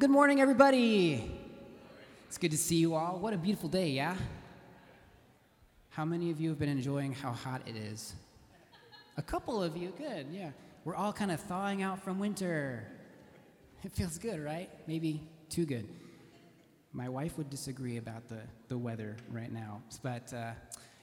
[0.00, 1.30] good morning, everybody.
[2.26, 3.18] It's good to see you all.
[3.18, 4.16] What a beautiful day, yeah?
[5.90, 8.14] How many of you have been enjoying how hot it is?
[9.18, 10.52] A couple of you, good, yeah.
[10.86, 12.82] We're all kind of thawing out from winter.
[13.84, 14.70] It feels good, right?
[14.86, 15.20] Maybe
[15.50, 15.86] too good.
[16.94, 19.82] My wife would disagree about the, the weather right now.
[20.02, 20.52] But uh,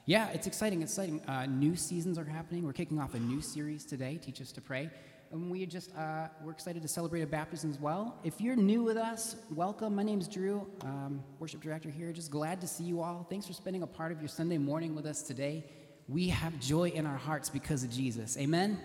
[0.06, 0.82] yeah, it's exciting.
[0.82, 1.20] Exciting.
[1.28, 2.64] Uh, new seasons are happening.
[2.66, 4.90] We're kicking off a new series today, Teach Us to Pray.
[5.30, 8.18] And we just, uh, we're excited to celebrate a baptism as well.
[8.24, 9.94] If you're new with us, welcome.
[9.94, 12.12] My name's Drew, um, worship director here.
[12.12, 13.26] Just glad to see you all.
[13.28, 15.64] Thanks for spending a part of your Sunday morning with us today.
[16.08, 18.38] We have joy in our hearts because of Jesus.
[18.38, 18.80] Amen?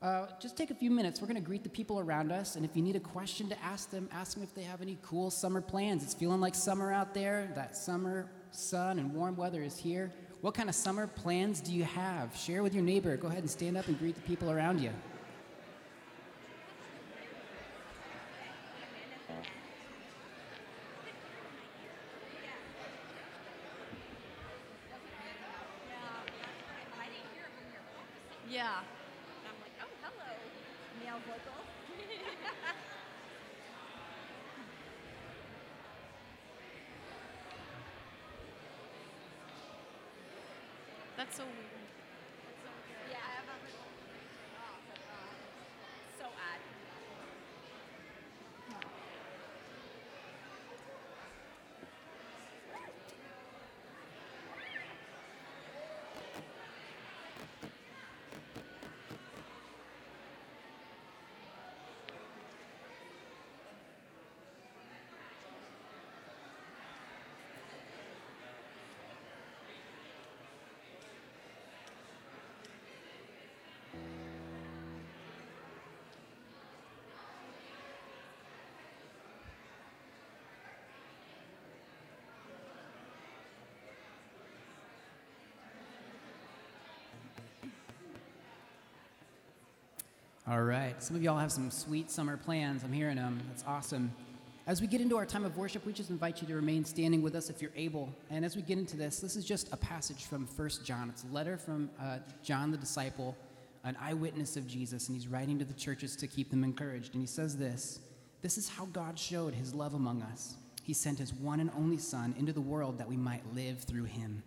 [0.00, 1.20] Uh, just take a few minutes.
[1.20, 2.56] We're going to greet the people around us.
[2.56, 4.96] And if you need a question to ask them, ask them if they have any
[5.02, 6.02] cool summer plans.
[6.02, 7.52] It's feeling like summer out there.
[7.54, 10.12] That summer sun and warm weather is here.
[10.44, 12.36] What kind of summer plans do you have?
[12.36, 13.16] Share with your neighbor.
[13.16, 14.90] Go ahead and stand up and greet the people around you.
[90.46, 91.02] All right.
[91.02, 92.84] Some of y'all have some sweet summer plans.
[92.84, 93.40] I'm hearing them.
[93.48, 94.12] That's awesome.
[94.66, 97.22] As we get into our time of worship, we just invite you to remain standing
[97.22, 98.12] with us if you're able.
[98.28, 101.08] And as we get into this, this is just a passage from 1 John.
[101.08, 103.34] It's a letter from uh, John the disciple,
[103.84, 107.14] an eyewitness of Jesus, and he's writing to the churches to keep them encouraged.
[107.14, 108.00] And he says this
[108.42, 110.56] This is how God showed his love among us.
[110.82, 114.04] He sent his one and only Son into the world that we might live through
[114.04, 114.42] him.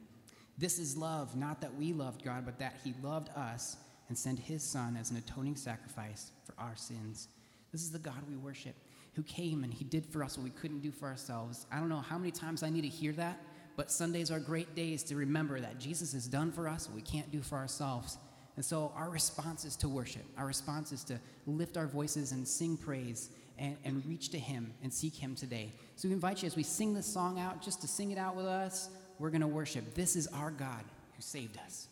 [0.60, 3.78] This is love, not that we loved God, but that he loved us
[4.10, 7.28] and sent his Son as an atoning sacrifice for our sins.
[7.72, 8.76] This is the God we worship
[9.18, 11.66] who came and he did for us what we couldn't do for ourselves.
[11.72, 13.42] I don't know how many times I need to hear that,
[13.76, 17.02] but Sundays are great days to remember that Jesus has done for us what we
[17.02, 18.18] can't do for ourselves.
[18.56, 20.24] And so our response is to worship.
[20.38, 24.72] Our response is to lift our voices and sing praise and, and reach to him
[24.84, 25.74] and seek him today.
[25.96, 28.36] So we invite you as we sing this song out, just to sing it out
[28.36, 28.90] with us.
[29.20, 29.96] We're going to worship.
[29.96, 30.84] This is our God
[31.16, 31.88] who saved us.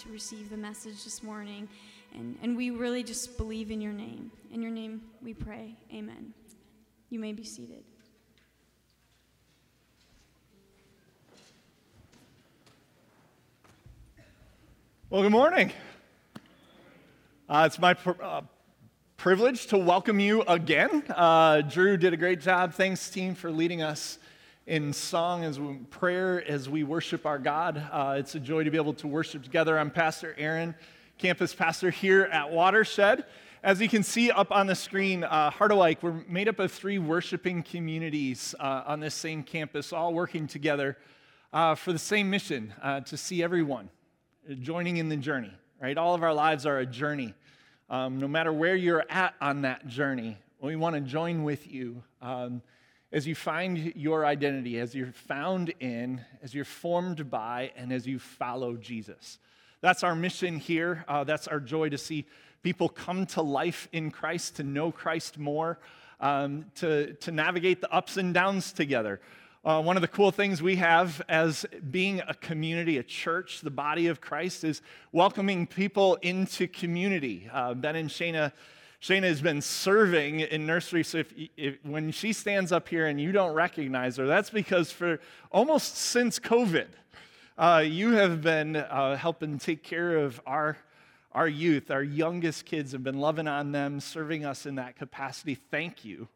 [0.00, 1.68] to receive the message this morning.
[2.14, 4.30] And, and we really just believe in your name.
[4.50, 5.76] In your name we pray.
[5.92, 6.32] Amen.
[7.10, 7.84] You may be seated.
[15.10, 15.70] Well, good morning.
[17.46, 18.40] Uh, it's my pr- uh,
[19.18, 21.04] privilege to welcome you again.
[21.14, 22.72] Uh, Drew did a great job.
[22.72, 24.18] Thanks, team, for leading us
[24.70, 27.84] in song as we, prayer as we worship our God.
[27.90, 29.76] Uh, it's a joy to be able to worship together.
[29.76, 30.76] I'm Pastor Aaron,
[31.18, 33.24] campus pastor here at Watershed.
[33.64, 37.00] As you can see up on the screen, uh, Harderwyk, we're made up of three
[37.00, 40.96] worshiping communities uh, on this same campus, all working together
[41.52, 43.90] uh, for the same mission uh, to see everyone
[44.60, 45.52] joining in the journey,
[45.82, 45.98] right?
[45.98, 47.34] All of our lives are a journey.
[47.88, 52.04] Um, no matter where you're at on that journey, we want to join with you
[52.22, 52.62] um,
[53.12, 58.06] as you find your identity, as you're found in, as you're formed by, and as
[58.06, 59.38] you follow Jesus.
[59.80, 61.04] That's our mission here.
[61.08, 62.26] Uh, that's our joy to see
[62.62, 65.78] people come to life in Christ, to know Christ more,
[66.20, 69.20] um, to, to navigate the ups and downs together.
[69.64, 73.70] Uh, one of the cool things we have as being a community, a church, the
[73.70, 74.80] body of Christ, is
[75.12, 77.48] welcoming people into community.
[77.52, 78.52] Uh, ben and Shayna,
[79.02, 83.20] Shayna has been serving in nursery, so if, if, when she stands up here and
[83.20, 86.88] you don't recognize her, that's because for almost since COVID,
[87.56, 90.76] uh, you have been uh, helping take care of our
[91.32, 95.54] our youth, our youngest kids have been loving on them, serving us in that capacity.
[95.54, 96.26] Thank you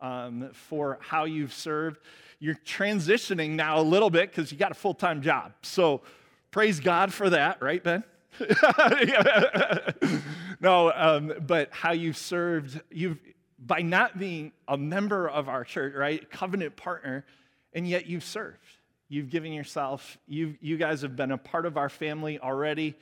[0.00, 1.98] um, for how you've served
[2.44, 5.52] you're transitioning now a little bit because you got a full time job.
[5.62, 6.02] So
[6.50, 8.04] praise God for that, right, Ben?
[10.60, 13.18] no, um, but how you've served, you've
[13.58, 17.24] by not being a member of our church, right, covenant partner,
[17.72, 18.58] and yet you've served.
[19.08, 20.18] You've given yourself.
[20.26, 22.94] You you guys have been a part of our family already.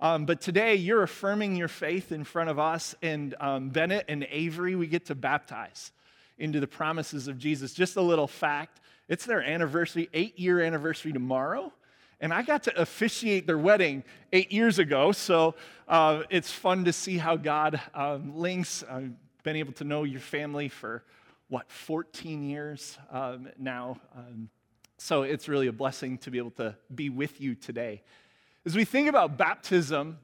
[0.00, 4.26] Um, but today you're affirming your faith in front of us, and um, Bennett and
[4.30, 5.92] Avery, we get to baptize
[6.38, 7.72] into the promises of Jesus.
[7.72, 11.72] Just a little fact it's their anniversary, eight year anniversary tomorrow.
[12.20, 14.02] And I got to officiate their wedding
[14.32, 15.12] eight years ago.
[15.12, 15.54] So
[15.86, 18.82] uh, it's fun to see how God um, links.
[18.90, 21.04] I've been able to know your family for,
[21.48, 24.00] what, 14 years um, now.
[24.16, 24.48] Um,
[24.98, 28.02] so it's really a blessing to be able to be with you today.
[28.64, 30.18] As we think about baptism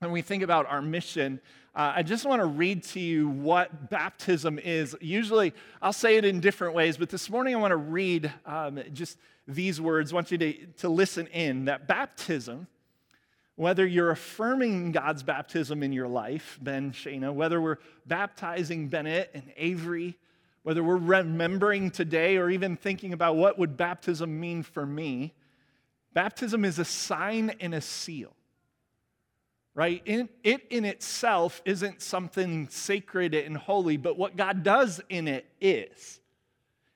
[0.00, 1.40] and we think about our mission,
[1.74, 4.94] uh, I just want to read to you what baptism is.
[5.00, 8.80] Usually, I'll say it in different ways, but this morning I want to read um,
[8.92, 10.12] just these words.
[10.12, 12.66] I want you to, to listen in that baptism,
[13.56, 19.52] whether you're affirming God's baptism in your life, Ben, Shayna, whether we're baptizing Bennett and
[19.56, 20.16] Avery,
[20.62, 25.34] whether we're remembering today or even thinking about what would baptism mean for me,
[26.14, 28.34] baptism is a sign and a seal
[29.74, 30.02] right?
[30.04, 35.46] In, it in itself isn't something sacred and holy, but what God does in it
[35.60, 36.20] is.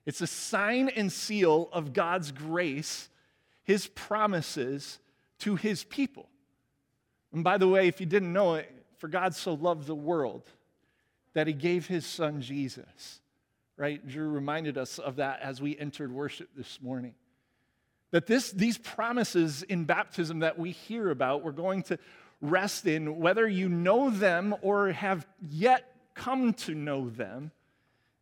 [0.07, 3.09] It's a sign and seal of God's grace,
[3.65, 5.01] his promises
[5.41, 6.29] to his people.
[7.33, 10.43] And by the way, if you didn't know it, for God so loved the world
[11.35, 13.21] that he gave his son Jesus.
[13.77, 14.07] Right?
[14.07, 17.15] Drew reminded us of that as we entered worship this morning.
[18.13, 21.99] That this, these promises in baptism that we hear about, we're going to
[22.41, 27.51] rest in, whether you know them or have yet come to know them.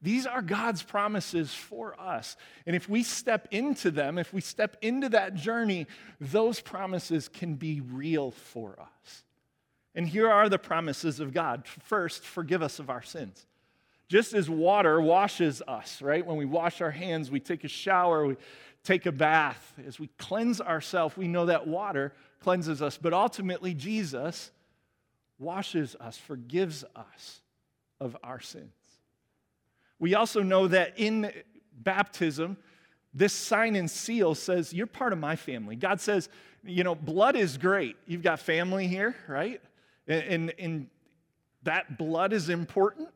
[0.05, 2.37] These are God's promises for us.
[2.67, 5.87] And if we step into them, if we step into that journey,
[6.21, 9.23] those promises can be real for us.
[9.95, 11.67] And here are the promises of God.
[11.85, 13.47] First, forgive us of our sins.
[14.09, 16.27] Just as water washes us, right?
[16.27, 18.37] When we wash our hands, we take a shower, we
[18.83, 19.73] take a bath.
[19.87, 24.51] As we cleanse ourselves, we know that water cleanses us, but ultimately, Jesus
[25.39, 27.41] washes us, forgives us
[27.99, 28.84] of our sins.
[29.99, 31.33] We also know that in
[31.73, 32.57] baptism,
[33.13, 35.77] this sign and seal says, You're part of my family.
[35.77, 36.29] God says,
[36.65, 37.97] You know, blood is great.
[38.07, 39.61] You've got family here, right?
[40.07, 40.89] And, and
[41.63, 43.09] that blood is important.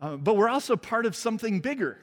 [0.00, 1.98] Uh, but we're also part of something bigger.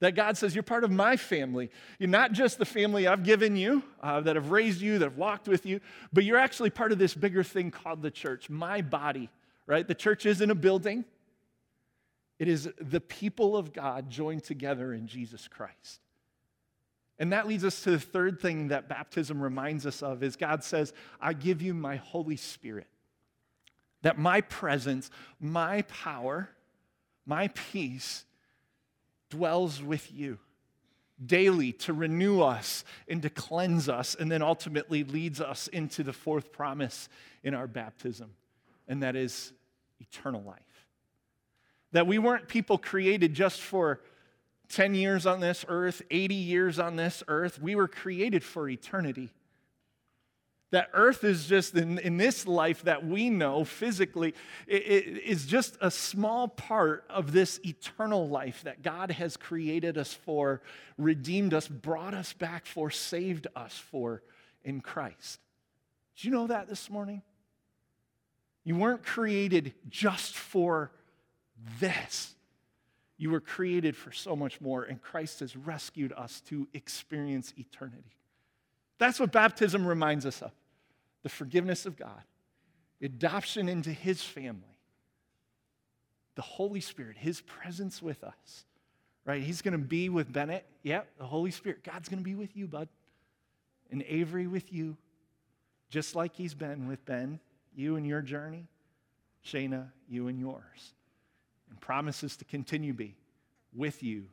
[0.00, 1.70] That God says, You're part of my family.
[2.00, 5.16] You're not just the family I've given you, uh, that have raised you, that have
[5.16, 5.80] walked with you,
[6.12, 9.30] but you're actually part of this bigger thing called the church, my body,
[9.66, 9.86] right?
[9.86, 11.04] The church isn't a building,
[12.42, 16.00] it is the people of God joined together in Jesus Christ.
[17.20, 20.64] And that leads us to the third thing that baptism reminds us of is God
[20.64, 22.88] says, I give you my Holy Spirit.
[24.02, 26.50] That my presence, my power,
[27.26, 28.24] my peace
[29.30, 30.40] dwells with you
[31.24, 36.12] daily to renew us and to cleanse us, and then ultimately leads us into the
[36.12, 37.08] fourth promise
[37.44, 38.32] in our baptism,
[38.88, 39.52] and that is
[40.00, 40.71] eternal life.
[41.92, 44.00] That we weren't people created just for
[44.70, 47.60] 10 years on this earth, 80 years on this earth.
[47.60, 49.30] We were created for eternity.
[50.70, 54.34] That earth is just, in, in this life that we know physically,
[54.66, 59.98] it, it is just a small part of this eternal life that God has created
[59.98, 60.62] us for,
[60.96, 64.22] redeemed us, brought us back for, saved us for
[64.64, 65.40] in Christ.
[66.16, 67.20] Did you know that this morning?
[68.64, 70.90] You weren't created just for
[71.80, 72.34] this.
[73.18, 78.16] You were created for so much more, and Christ has rescued us to experience eternity.
[78.98, 80.50] That's what baptism reminds us of
[81.22, 82.22] the forgiveness of God,
[83.00, 84.76] adoption into His family,
[86.34, 88.64] the Holy Spirit, His presence with us,
[89.24, 89.42] right?
[89.42, 90.66] He's going to be with Bennett.
[90.82, 91.84] Yep, the Holy Spirit.
[91.84, 92.88] God's going to be with you, bud.
[93.90, 94.96] And Avery with you,
[95.90, 97.38] just like He's been with Ben,
[97.74, 98.66] you and your journey,
[99.46, 100.94] Shayna, you and yours.
[101.72, 103.14] And promises to continue be
[103.74, 104.24] with you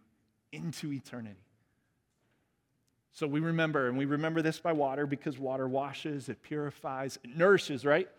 [0.51, 1.39] into eternity.
[3.13, 7.37] So we remember, and we remember this by water because water washes, it purifies, it
[7.37, 8.09] nourishes, right?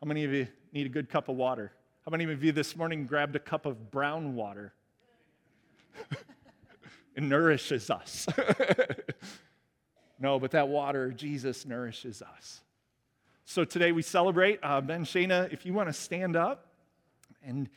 [0.00, 1.70] How many of you need a good cup of water?
[2.04, 4.72] How many of you this morning grabbed a cup of brown water?
[7.14, 8.26] it nourishes us.
[10.18, 12.62] no, but that water, Jesus nourishes us.
[13.44, 14.58] So today we celebrate.
[14.64, 16.66] Uh, ben Shayna, if you want to stand up
[17.44, 17.68] and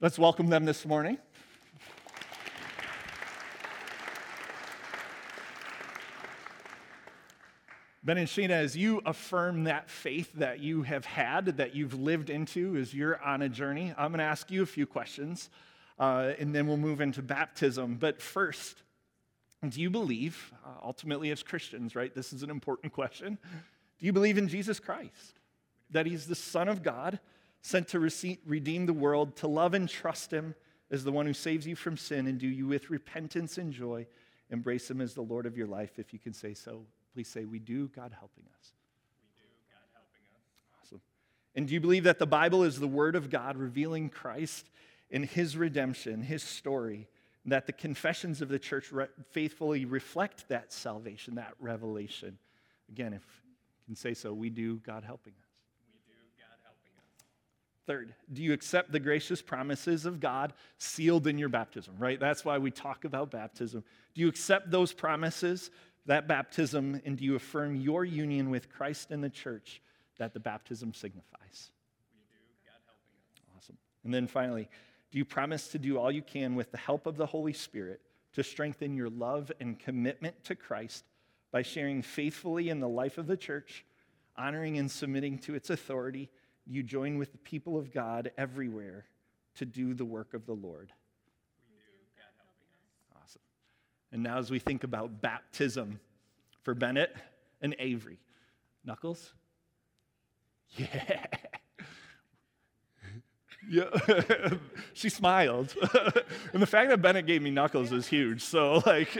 [0.00, 1.18] let's welcome them this morning.
[8.02, 12.30] Ben and Sheena, as you affirm that faith that you have had, that you've lived
[12.30, 15.50] into as you're on a journey, I'm going to ask you a few questions,
[15.98, 17.96] uh, and then we'll move into baptism.
[18.00, 18.82] But first,
[19.68, 22.14] do you believe, uh, ultimately as Christians, right?
[22.14, 23.36] This is an important question.
[23.98, 25.40] Do you believe in Jesus Christ?
[25.90, 27.20] That he's the Son of God,
[27.62, 30.54] sent to receive, redeem the world, to love and trust him
[30.90, 34.06] as the one who saves you from sin, and do you with repentance and joy
[34.50, 37.44] embrace him as the Lord of your life, if you can say so Please say,
[37.44, 38.72] We do, God helping us.
[39.20, 40.84] We do, God helping us.
[40.84, 41.00] Awesome.
[41.54, 44.70] And do you believe that the Bible is the Word of God revealing Christ
[45.10, 47.08] in His redemption, His story,
[47.46, 52.38] that the confessions of the church re- faithfully reflect that salvation, that revelation?
[52.88, 53.22] Again, if
[53.80, 55.48] you can say so, we do, God helping us.
[55.92, 57.79] We do, God helping us.
[57.90, 62.20] Third, do you accept the gracious promises of God sealed in your baptism, right?
[62.20, 63.82] That's why we talk about baptism.
[64.14, 65.72] Do you accept those promises
[66.06, 69.82] that baptism and do you affirm your union with Christ and the church
[70.18, 71.72] that the baptism signifies?
[72.14, 73.56] We do, God helping us.
[73.58, 73.78] Awesome.
[74.04, 74.68] And then finally,
[75.10, 78.00] do you promise to do all you can with the help of the Holy Spirit
[78.34, 81.06] to strengthen your love and commitment to Christ
[81.50, 83.84] by sharing faithfully in the life of the church,
[84.38, 86.30] honoring and submitting to its authority?
[86.70, 89.04] You join with the people of God everywhere
[89.56, 90.92] to do the work of the Lord.
[93.20, 93.42] Awesome.
[94.12, 95.98] And now, as we think about baptism
[96.62, 97.12] for Bennett
[97.60, 98.20] and Avery,
[98.84, 99.32] Knuckles?
[100.76, 101.26] Yeah.
[103.68, 103.84] Yeah.
[104.94, 105.76] she smiled.
[106.52, 108.42] and the fact that Bennett gave me Knuckles is huge.
[108.42, 109.16] So, like,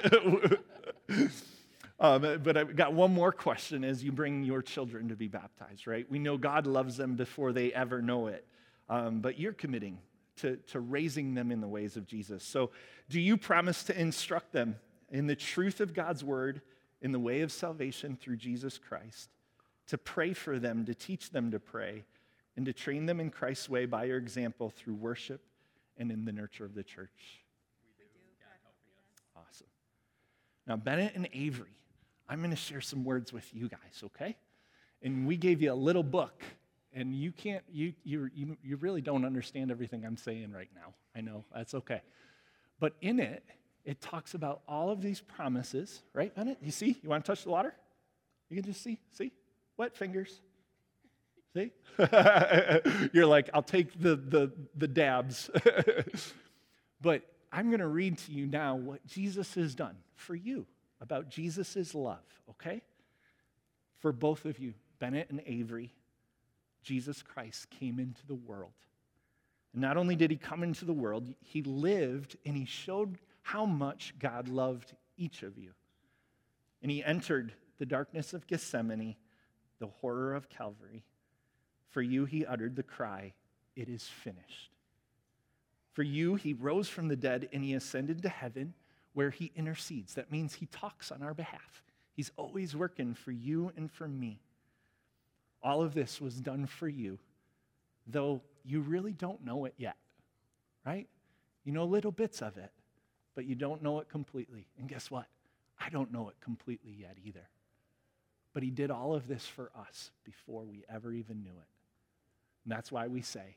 [2.00, 5.86] um, but I've got one more question as you bring your children to be baptized,
[5.86, 6.10] right?
[6.10, 8.46] We know God loves them before they ever know it.
[8.88, 9.98] Um, but you're committing
[10.38, 12.42] to, to raising them in the ways of Jesus.
[12.42, 12.70] So,
[13.08, 14.76] do you promise to instruct them
[15.10, 16.62] in the truth of God's word,
[17.02, 19.28] in the way of salvation through Jesus Christ,
[19.88, 22.04] to pray for them, to teach them to pray,
[22.56, 25.42] and to train them in Christ's way by your example through worship
[25.98, 27.42] and in the nurture of the church?
[27.82, 28.08] We do,
[28.40, 29.46] God helping us.
[29.48, 29.66] Awesome.
[30.66, 31.76] Now, Bennett and Avery,
[32.30, 34.36] I'm going to share some words with you guys, okay?
[35.02, 36.44] And we gave you a little book
[36.92, 40.94] and you can't you, you you you really don't understand everything i'm saying right now.
[41.14, 42.02] I know that's okay.
[42.78, 43.44] But in it
[43.84, 46.58] it talks about all of these promises right Bennett?
[46.62, 46.98] you see?
[47.02, 47.74] You want to touch the water?
[48.48, 49.32] You can just see see?
[49.76, 50.40] Wet fingers.
[51.54, 51.72] See?
[53.12, 55.50] You're like i'll take the the, the dabs.
[57.02, 60.66] But i'm going to read to you now what jesus has done for you
[61.00, 62.82] about jesus' love okay
[63.98, 65.92] for both of you bennett and avery
[66.82, 68.72] Jesus Christ came into the world.
[69.72, 73.66] And not only did he come into the world, he lived and he showed how
[73.66, 75.72] much God loved each of you.
[76.82, 79.16] And he entered the darkness of Gethsemane,
[79.78, 81.04] the horror of Calvary.
[81.90, 83.34] For you, he uttered the cry,
[83.76, 84.70] It is finished.
[85.92, 88.74] For you, he rose from the dead and he ascended to heaven
[89.12, 90.14] where he intercedes.
[90.14, 91.82] That means he talks on our behalf.
[92.14, 94.40] He's always working for you and for me.
[95.62, 97.18] All of this was done for you,
[98.06, 99.96] though you really don't know it yet,
[100.86, 101.08] right?
[101.64, 102.72] You know little bits of it,
[103.34, 104.66] but you don't know it completely.
[104.78, 105.26] And guess what?
[105.78, 107.48] I don't know it completely yet either.
[108.52, 111.68] But he did all of this for us before we ever even knew it.
[112.64, 113.56] And that's why we say,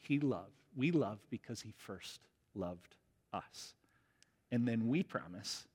[0.00, 0.50] He loved.
[0.76, 2.20] We love because He first
[2.54, 2.96] loved
[3.32, 3.74] us.
[4.54, 5.66] And then we promise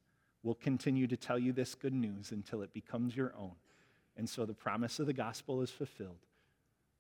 [0.42, 3.52] we'll continue to tell you this good news until it becomes your own.
[4.15, 6.26] And so the promise of the gospel is fulfilled.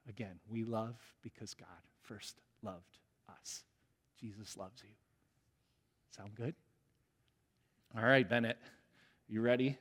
[0.09, 1.69] Again, we love because God
[2.01, 2.97] first loved
[3.29, 3.63] us.
[4.19, 4.89] Jesus loves you.
[6.17, 6.53] Sound good?
[7.95, 8.57] All right, Bennett,
[9.29, 9.77] you ready?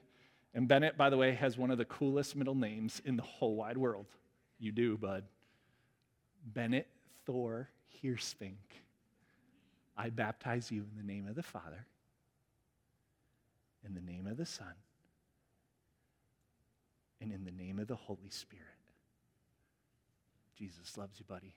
[0.55, 3.57] And Bennett, by the way, has one of the coolest middle names in the whole
[3.57, 4.07] wide world.
[4.61, 5.25] You do, bud.
[6.45, 6.87] Bennett
[7.27, 8.55] Thor Heerspink.
[9.99, 11.85] I baptize you in the name of the Father,
[13.85, 14.75] in the name of the Son,
[17.21, 18.65] and in the name of the Holy Spirit.
[20.57, 21.55] Jesus loves you, buddy.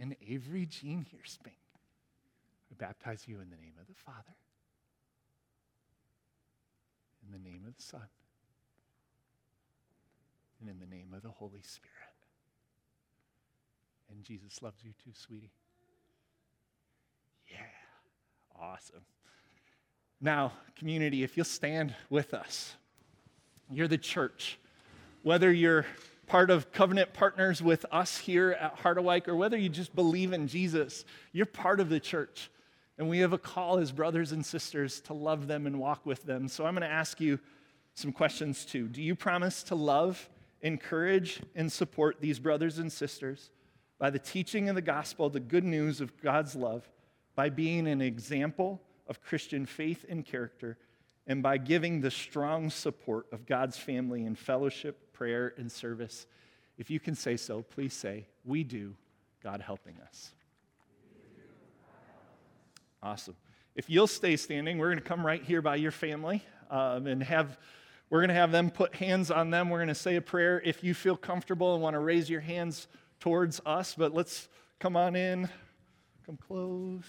[0.00, 1.52] And Avery Jean Heerspink.
[2.70, 4.34] I baptize you in the name of the Father,
[7.26, 8.08] in the name of the Son,
[10.58, 12.11] and in the name of the Holy Spirit.
[14.12, 15.52] And Jesus loves you too, sweetie.
[17.50, 17.58] Yeah,
[18.60, 19.02] awesome.
[20.20, 22.74] Now, community, if you'll stand with us,
[23.70, 24.58] you're the church.
[25.22, 25.86] Whether you're
[26.26, 30.32] part of covenant partners with us here at Heart Harderwyk or whether you just believe
[30.32, 32.50] in Jesus, you're part of the church.
[32.98, 36.24] And we have a call as brothers and sisters to love them and walk with
[36.24, 36.48] them.
[36.48, 37.40] So I'm going to ask you
[37.94, 38.88] some questions too.
[38.88, 40.28] Do you promise to love,
[40.60, 43.50] encourage, and support these brothers and sisters
[44.02, 46.90] by the teaching of the gospel, the good news of God's love,
[47.36, 50.76] by being an example of Christian faith and character,
[51.28, 56.26] and by giving the strong support of God's family in fellowship, prayer, and service?
[56.78, 58.96] If you can say so, please say, We do,
[59.40, 60.32] God helping us.
[63.04, 63.36] Awesome.
[63.76, 66.42] If you'll stay standing, we're going to come right here by your family
[66.72, 67.56] um, and have.
[68.10, 69.70] We're going to have them put hands on them.
[69.70, 70.60] We're going to say a prayer.
[70.62, 72.88] If you feel comfortable and want to raise your hands
[73.22, 74.48] towards us, but let's
[74.80, 75.48] come on in.
[76.26, 77.04] Come close.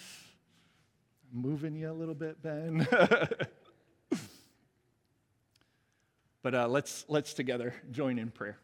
[1.34, 2.88] I'm moving you a little bit, Ben.
[6.44, 8.60] but uh, let's, let's together join in prayer.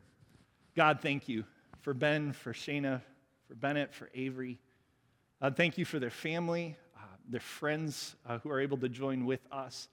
[0.75, 1.43] God, thank you
[1.81, 3.01] for Ben, for Shayna,
[3.47, 4.59] for Bennett, for Avery.
[5.41, 9.25] Uh, thank you for their family, uh, their friends uh, who are able to join
[9.25, 9.87] with us.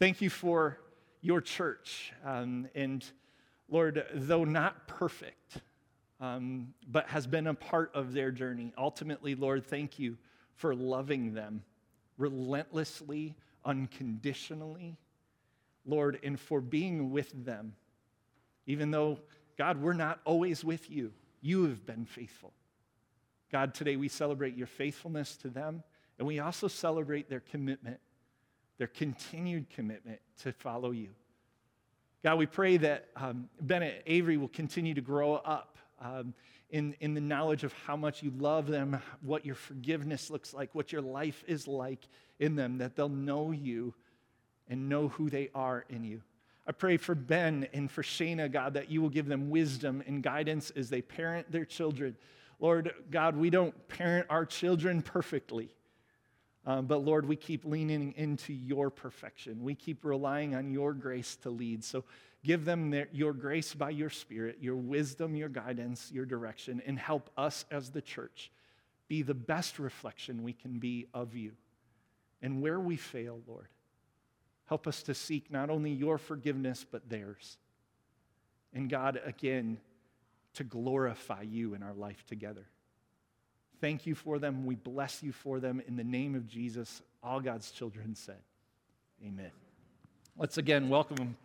[0.00, 0.80] Thank you for
[1.20, 2.12] your church.
[2.24, 3.04] Um, and
[3.68, 5.58] Lord, though not perfect,
[6.20, 10.16] um, but has been a part of their journey, ultimately, Lord, thank you
[10.54, 11.62] for loving them
[12.18, 14.96] relentlessly, unconditionally,
[15.84, 17.74] Lord, and for being with them.
[18.66, 19.18] Even though,
[19.58, 21.12] God, we're not always with you,
[21.42, 22.52] you have been faithful.
[23.52, 25.82] God, today we celebrate your faithfulness to them,
[26.18, 28.00] and we also celebrate their commitment,
[28.78, 31.10] their continued commitment to follow you.
[32.24, 36.34] God, we pray that um, Bennett Avery will continue to grow up um,
[36.70, 40.74] in, in the knowledge of how much you love them, what your forgiveness looks like,
[40.74, 42.00] what your life is like
[42.38, 43.94] in them, that they'll know you
[44.68, 46.22] and know who they are in you.
[46.66, 50.22] I pray for Ben and for Shayna, God, that you will give them wisdom and
[50.22, 52.16] guidance as they parent their children.
[52.58, 55.70] Lord, God, we don't parent our children perfectly.
[56.66, 59.62] Um, but Lord, we keep leaning into your perfection.
[59.62, 61.84] We keep relying on your grace to lead.
[61.84, 62.02] So
[62.46, 66.96] give them their, your grace by your spirit, your wisdom, your guidance, your direction, and
[66.96, 68.52] help us as the church
[69.08, 71.50] be the best reflection we can be of you.
[72.40, 73.66] And where we fail, Lord,
[74.66, 77.58] help us to seek not only your forgiveness, but theirs.
[78.72, 79.78] And God, again,
[80.54, 82.66] to glorify you in our life together.
[83.80, 84.66] Thank you for them.
[84.66, 85.82] We bless you for them.
[85.88, 88.38] In the name of Jesus, all God's children said,
[89.26, 89.50] Amen.
[90.38, 91.36] Let's again welcome them.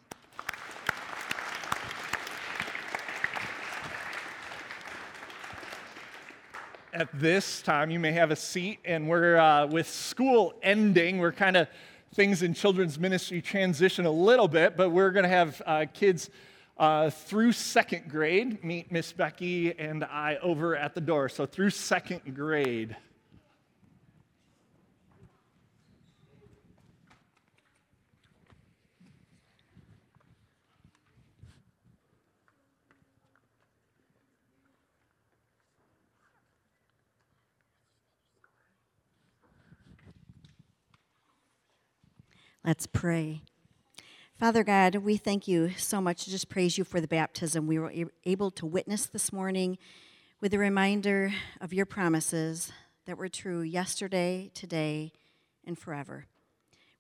[6.94, 11.20] At this time, you may have a seat, and we're uh, with school ending.
[11.20, 11.70] We're kind of
[12.14, 16.30] things in children's ministry transition a little bit, but we're going to have uh, kids
[16.78, 18.62] uh, through second grade.
[18.62, 21.30] Meet Miss Becky and I over at the door.
[21.30, 22.98] So through second grade.
[42.64, 43.42] Let's pray.
[44.38, 46.28] Father God, we thank you so much.
[46.28, 47.92] Just praise you for the baptism we were
[48.24, 49.80] able to witness this morning
[50.42, 52.72] with a reminder of your promises
[53.08, 55.12] that were true yesterday, today,
[55.66, 56.28] and forever.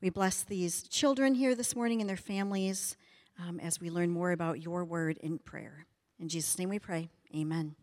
[0.02, 2.98] We bless these children here this morning and their families
[3.40, 5.86] um, as we learn more about your word in prayer.
[6.20, 7.10] In Jesus' name we pray.
[7.36, 7.76] Amen.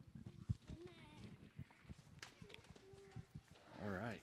[3.84, 4.20] All right.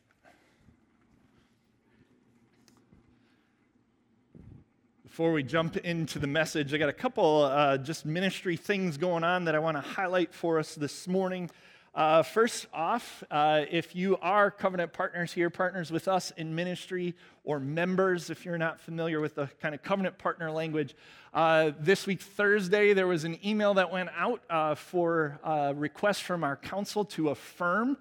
[5.15, 9.23] Before we jump into the message, I got a couple uh, just ministry things going
[9.23, 11.49] on that I want to highlight for us this morning.
[11.95, 17.15] Uh, first off, uh, if you are covenant partners here, partners with us in ministry,
[17.45, 20.93] or members, if you're not familiar with the kind of covenant partner language,
[21.33, 26.23] uh, this week, Thursday, there was an email that went out uh, for a request
[26.23, 27.95] from our council to affirm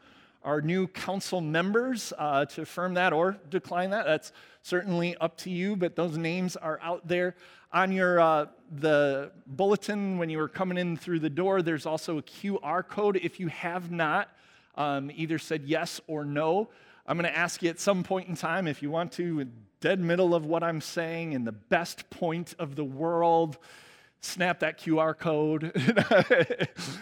[0.45, 4.05] our new council members uh, to affirm that or decline that.
[4.07, 4.32] That's
[4.62, 7.34] certainly up to you, but those names are out there.
[7.72, 12.18] On your uh, the bulletin when you were coming in through the door, there's also
[12.18, 13.18] a QR code.
[13.22, 14.28] If you have not
[14.76, 16.68] um, either said yes or no,
[17.07, 19.47] I'm going to ask you at some point in time if you want to,
[19.80, 23.59] dead middle of what I'm saying, in the best point of the world,
[24.25, 25.72] snap that QR code.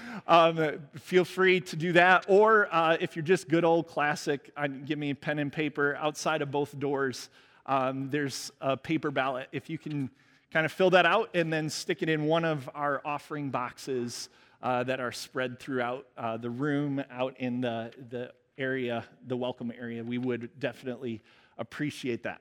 [0.27, 2.27] um, feel free to do that.
[2.29, 4.51] Or uh, if you're just good old classic,
[4.85, 7.29] give me pen and paper outside of both doors.
[7.66, 9.49] Um, there's a paper ballot.
[9.53, 10.11] If you can
[10.53, 14.29] kind of fill that out and then stick it in one of our offering boxes
[14.62, 19.73] uh, that are spread throughout uh, the room, out in the, the area, the welcome
[19.79, 21.23] area, we would definitely
[21.59, 22.41] appreciate that.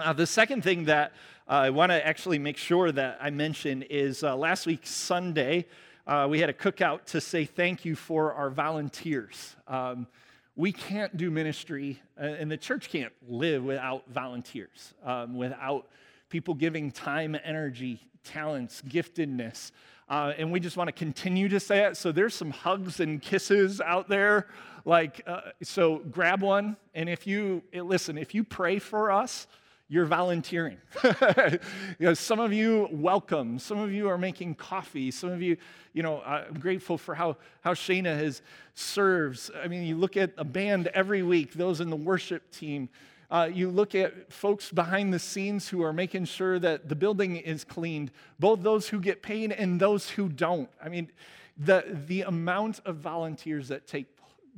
[0.00, 1.10] Uh, the second thing that
[1.48, 5.66] uh, I want to actually make sure that I mention is uh, last week, Sunday,
[6.06, 9.56] uh, we had a cookout to say thank you for our volunteers.
[9.66, 10.06] Um,
[10.54, 15.88] we can't do ministry, uh, and the church can't live without volunteers, um, without
[16.28, 19.72] people giving time, energy, talents, giftedness.
[20.08, 21.96] Uh, and we just want to continue to say it.
[21.96, 24.46] So there's some hugs and kisses out there.
[24.84, 26.76] Like, uh, so grab one.
[26.94, 29.48] And if you, listen, if you pray for us,
[29.88, 30.76] you're volunteering.
[31.02, 31.58] you
[31.98, 33.58] know, some of you welcome.
[33.58, 35.10] Some of you are making coffee.
[35.10, 35.56] Some of you,
[35.94, 38.42] you know, I'm grateful for how, how Shayna has
[38.74, 39.50] serves.
[39.62, 42.90] I mean, you look at a band every week, those in the worship team.
[43.30, 47.36] Uh, you look at folks behind the scenes who are making sure that the building
[47.36, 50.70] is cleaned, both those who get paid and those who don't.
[50.82, 51.10] I mean,
[51.56, 54.06] the, the amount of volunteers that take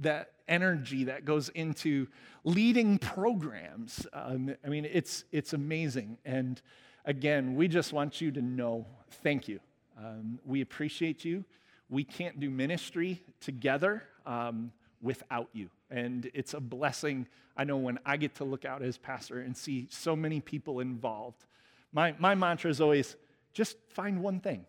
[0.01, 2.09] that energy that goes into
[2.45, 4.07] leading programs.
[4.13, 6.19] Um, I mean, it's, it's amazing.
[6.25, 6.61] And
[7.05, 8.87] again, we just want you to know
[9.23, 9.61] thank you.
[9.99, 11.45] Um, we appreciate you.
[11.89, 14.73] We can't do ministry together um,
[15.03, 15.71] without you.
[15.91, 17.27] And it's a blessing.
[17.57, 20.81] I know when I get to look out as pastor and see so many people
[20.81, 21.45] involved.
[21.93, 23.17] My, my mantra is always
[23.53, 24.65] just find one thing,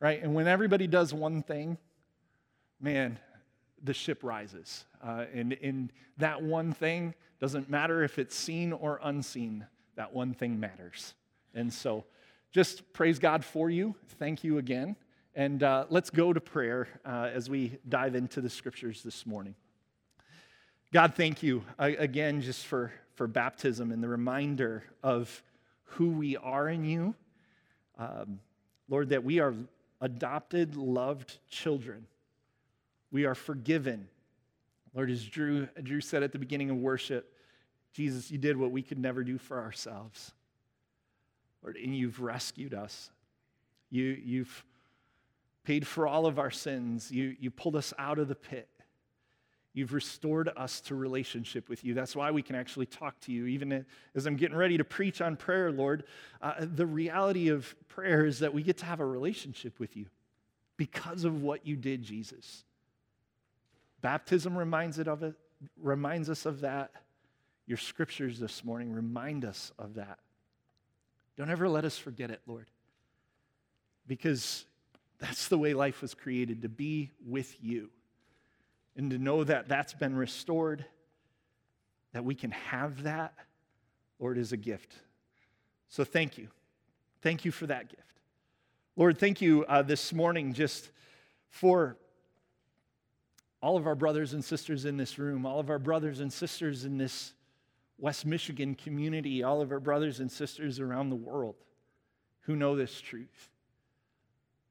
[0.00, 0.20] right?
[0.20, 1.78] And when everybody does one thing,
[2.80, 3.18] man,
[3.84, 4.84] the ship rises.
[5.04, 9.66] Uh, and, and that one thing doesn't matter if it's seen or unseen,
[9.96, 11.14] that one thing matters.
[11.54, 12.04] And so
[12.50, 13.94] just praise God for you.
[14.18, 14.96] Thank you again.
[15.34, 19.54] And uh, let's go to prayer uh, as we dive into the scriptures this morning.
[20.92, 25.42] God, thank you uh, again just for, for baptism and the reminder of
[25.84, 27.14] who we are in you.
[27.98, 28.40] Um,
[28.88, 29.54] Lord, that we are
[30.00, 32.06] adopted, loved children
[33.10, 34.08] we are forgiven.
[34.94, 37.34] Lord, as Drew, Drew said at the beginning of worship,
[37.92, 40.32] Jesus, you did what we could never do for ourselves.
[41.62, 43.10] Lord, and you've rescued us.
[43.90, 44.64] You, you've
[45.64, 47.10] paid for all of our sins.
[47.10, 48.68] You, you pulled us out of the pit.
[49.74, 51.94] You've restored us to relationship with you.
[51.94, 53.46] That's why we can actually talk to you.
[53.46, 53.84] Even
[54.14, 56.04] as I'm getting ready to preach on prayer, Lord,
[56.42, 60.06] uh, the reality of prayer is that we get to have a relationship with you
[60.76, 62.64] because of what you did, Jesus.
[64.00, 65.34] Baptism reminds, it of it,
[65.80, 66.90] reminds us of that.
[67.66, 70.18] Your scriptures this morning remind us of that.
[71.36, 72.66] Don't ever let us forget it, Lord,
[74.06, 74.64] because
[75.18, 77.90] that's the way life was created to be with you
[78.96, 80.84] and to know that that's been restored,
[82.12, 83.34] that we can have that,
[84.18, 84.94] Lord, is a gift.
[85.88, 86.48] So thank you.
[87.22, 88.02] Thank you for that gift.
[88.96, 90.90] Lord, thank you uh, this morning just
[91.50, 91.96] for
[93.60, 96.84] all of our brothers and sisters in this room, all of our brothers and sisters
[96.84, 97.34] in this
[97.98, 101.56] West Michigan community, all of our brothers and sisters around the world
[102.42, 103.50] who know this truth.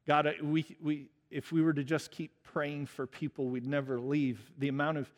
[0.07, 4.51] God, we, we, if we were to just keep praying for people, we'd never leave.
[4.57, 5.11] The amount of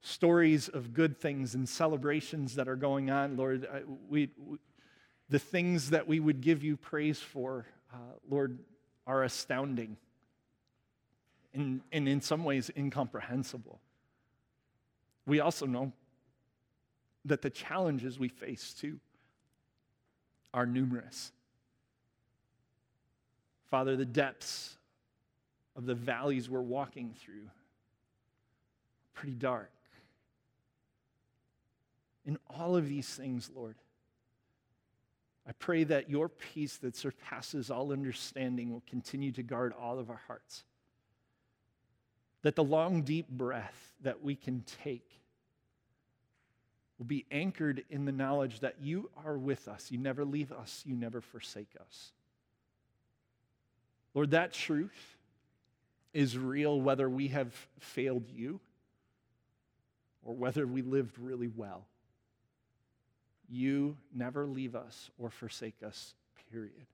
[0.00, 3.68] stories of good things and celebrations that are going on, Lord,
[4.08, 4.58] we, we
[5.28, 7.64] the things that we would give you praise for,
[7.94, 7.96] uh,
[8.28, 8.58] Lord,
[9.06, 9.96] are astounding
[11.54, 13.80] and, and in some ways incomprehensible.
[15.26, 15.92] We also know
[17.24, 18.98] that the challenges we face too
[20.52, 21.32] are numerous.
[23.70, 24.76] Father, the depths
[25.76, 29.70] of the valleys we're walking through are pretty dark.
[32.26, 33.76] In all of these things, Lord,
[35.46, 40.08] I pray that your peace that surpasses all understanding will continue to guard all of
[40.08, 40.64] our hearts.
[42.42, 45.08] That the long, deep breath that we can take
[46.98, 49.90] will be anchored in the knowledge that you are with us.
[49.90, 52.12] You never leave us, you never forsake us.
[54.14, 55.16] Lord, that truth
[56.12, 58.60] is real whether we have failed you
[60.22, 61.86] or whether we lived really well.
[63.48, 66.14] You never leave us or forsake us,
[66.50, 66.86] period.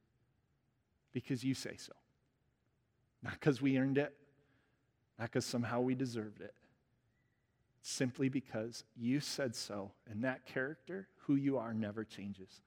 [1.12, 1.92] Because you say so.
[3.22, 4.14] Not because we earned it,
[5.18, 6.54] not because somehow we deserved it.
[7.82, 12.60] Simply because you said so, and that character, who you are, never changes.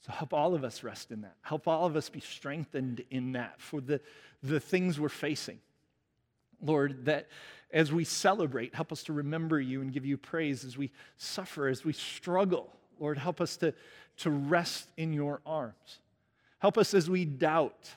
[0.00, 1.36] So help all of us rest in that.
[1.42, 4.00] Help all of us be strengthened in that for the,
[4.42, 5.58] the things we're facing.
[6.62, 7.28] Lord, that
[7.72, 11.68] as we celebrate, help us to remember you and give you praise as we suffer,
[11.68, 12.72] as we struggle.
[12.98, 13.74] Lord, help us to,
[14.18, 16.00] to rest in your arms.
[16.58, 17.90] Help us as we doubt,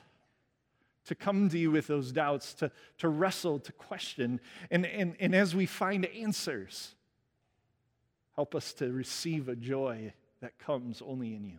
[1.06, 4.40] to come to you with those doubts, to, to wrestle, to question.
[4.70, 6.94] And, and, and as we find answers,
[8.36, 11.58] help us to receive a joy that comes only in you.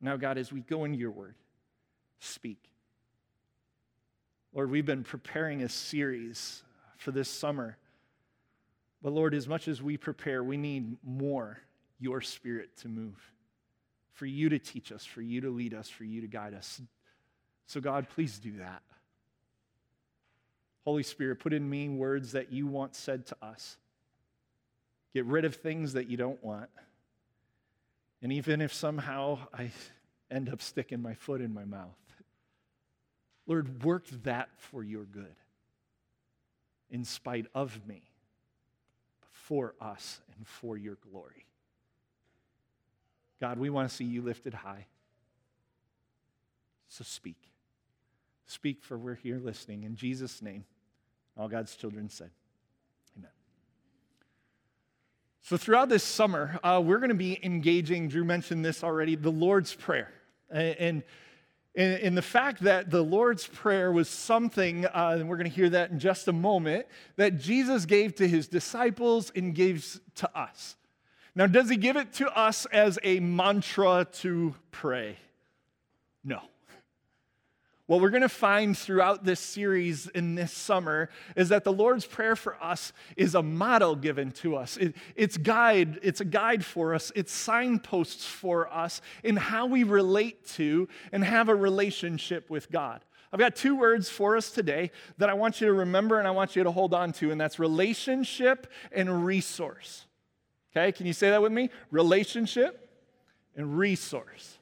[0.00, 1.34] Now, God, as we go into your word,
[2.20, 2.58] speak.
[4.54, 6.62] Lord, we've been preparing a series
[6.96, 7.76] for this summer.
[9.02, 11.58] But Lord, as much as we prepare, we need more
[12.00, 13.20] your spirit to move,
[14.12, 16.80] for you to teach us, for you to lead us, for you to guide us.
[17.68, 18.82] So, God, please do that.
[20.84, 23.76] Holy Spirit, put in me words that you want said to us.
[25.12, 26.70] Get rid of things that you don't want.
[28.22, 29.70] And even if somehow I
[30.30, 31.94] end up sticking my foot in my mouth,
[33.46, 35.36] Lord, work that for your good
[36.90, 38.02] in spite of me,
[39.30, 41.44] for us and for your glory.
[43.42, 44.86] God, we want to see you lifted high.
[46.88, 47.36] So speak.
[48.48, 49.84] Speak, for we're here listening.
[49.84, 50.64] In Jesus' name,
[51.36, 52.30] all God's children said,
[53.16, 53.30] Amen.
[55.42, 59.30] So, throughout this summer, uh, we're going to be engaging, Drew mentioned this already, the
[59.30, 60.10] Lord's Prayer.
[60.50, 61.02] And,
[61.76, 65.54] and, and the fact that the Lord's Prayer was something, uh, and we're going to
[65.54, 66.86] hear that in just a moment,
[67.16, 70.74] that Jesus gave to his disciples and gives to us.
[71.34, 75.18] Now, does he give it to us as a mantra to pray?
[76.24, 76.40] No.
[77.88, 82.04] What we're going to find throughout this series in this summer is that the Lord's
[82.04, 84.76] Prayer for us is a model given to us.
[84.76, 89.84] It, it's guide, it's a guide for us, it's signposts for us in how we
[89.84, 93.02] relate to and have a relationship with God.
[93.32, 96.32] I've got two words for us today that I want you to remember and I
[96.32, 100.04] want you to hold on to, and that's relationship and resource.
[100.76, 101.70] Okay, can you say that with me?
[101.90, 102.86] Relationship
[103.56, 104.57] and resource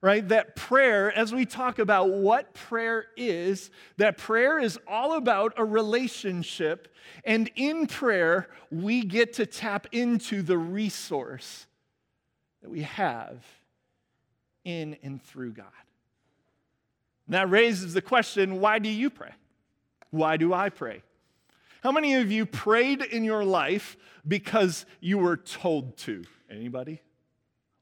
[0.00, 0.26] right?
[0.28, 5.64] That prayer, as we talk about what prayer is, that prayer is all about a
[5.64, 6.94] relationship.
[7.24, 11.66] And in prayer, we get to tap into the resource
[12.62, 13.44] that we have
[14.64, 15.66] in and through God.
[17.26, 19.32] And that raises the question why do you pray?
[20.10, 21.02] Why do I pray?
[21.82, 23.96] How many of you prayed in your life
[24.26, 26.24] because you were told to?
[26.50, 27.00] Anybody?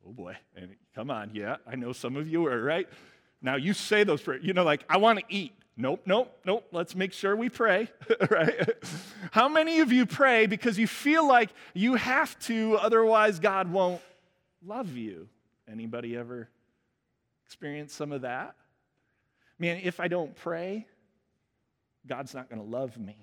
[0.06, 0.36] Oh boy.
[0.96, 2.88] Come on, yeah, I know some of you are, right?
[3.42, 5.52] Now you say those prayers, you know, like, I want to eat.
[5.76, 6.66] Nope, nope, nope.
[6.72, 7.90] Let's make sure we pray,
[8.30, 8.70] right?
[9.30, 14.00] How many of you pray because you feel like you have to, otherwise God won't
[14.64, 15.28] love you?
[15.70, 16.48] Anybody ever
[17.44, 18.54] experience some of that?
[19.58, 20.86] Man, if I don't pray,
[22.06, 23.18] God's not going to love me.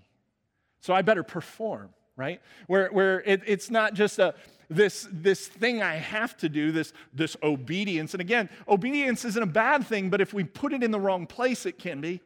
[0.82, 2.42] So I better perform, right?
[2.68, 4.36] Where, where it, it's not just a,
[4.70, 8.14] this, this thing I have to do, this, this obedience.
[8.14, 11.26] And again, obedience isn't a bad thing, but if we put it in the wrong
[11.28, 12.22] place, it can be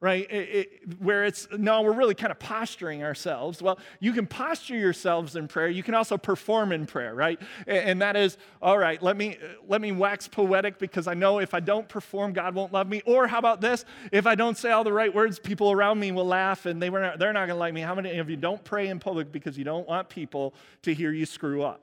[0.00, 0.30] right?
[0.30, 3.60] It, it, where it's, no, we're really kind of posturing ourselves.
[3.60, 5.68] Well, you can posture yourselves in prayer.
[5.68, 7.38] You can also perform in prayer, right?
[7.66, 9.36] And, and, that is, all right, let me,
[9.68, 13.02] let me wax poetic because I know if I don't perform, God won't love me.
[13.04, 13.84] Or how about this?
[14.10, 16.88] If I don't say all the right words, people around me will laugh and they
[16.88, 17.82] were not, they're not going to like me.
[17.82, 21.12] How many of you don't pray in public because you don't want people to hear
[21.12, 21.82] you screw up?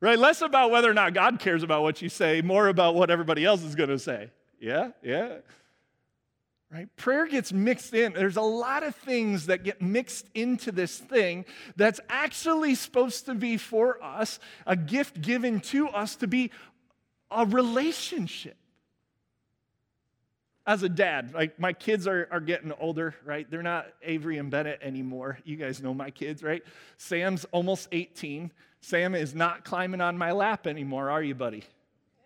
[0.00, 0.18] Right?
[0.18, 3.44] Less about whether or not God cares about what you say, more about what everybody
[3.44, 4.30] else is going to say.
[4.58, 4.90] Yeah?
[5.02, 5.36] Yeah?
[6.72, 6.88] Right?
[6.96, 8.12] Prayer gets mixed in.
[8.12, 11.44] There's a lot of things that get mixed into this thing
[11.76, 16.50] that's actually supposed to be for us, a gift given to us to be
[17.30, 18.56] a relationship.
[20.66, 23.50] As a dad, like my kids are, are getting older, right?
[23.50, 25.38] They're not Avery and Bennett anymore.
[25.44, 26.62] You guys know my kids, right?
[26.96, 28.52] Sam's almost 18.
[28.80, 31.64] Sam is not climbing on my lap anymore, are you, buddy?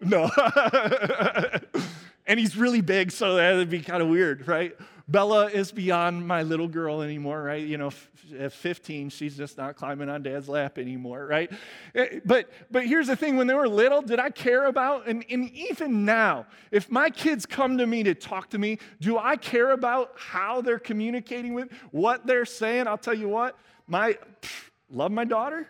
[0.00, 0.30] No.
[2.26, 4.74] and he's really big, so that'd be kind of weird, right?
[5.06, 7.64] Bella is beyond my little girl anymore, right?
[7.64, 7.90] You know,
[8.38, 11.52] at 15, she's just not climbing on dad's lap anymore, right?
[11.94, 15.06] Eh, But but here's the thing: when they were little, did I care about?
[15.06, 19.18] And, and even now, if my kids come to me to talk to me, do
[19.18, 22.86] I care about how they're communicating with, what they're saying?
[22.86, 25.68] I'll tell you what, my pff, love my daughter.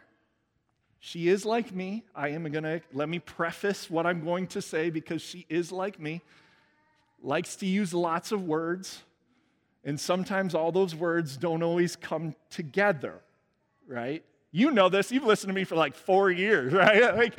[1.01, 2.05] She is like me.
[2.15, 6.01] I am to let me preface what I'm going to say because she is like
[6.01, 6.23] me.
[7.25, 9.03] Likes to use lots of words,
[9.83, 13.15] and sometimes all those words don't always come together,
[13.89, 14.23] right?
[14.53, 15.11] You know this.
[15.11, 17.17] You've listened to me for like four years, right?
[17.17, 17.39] Like,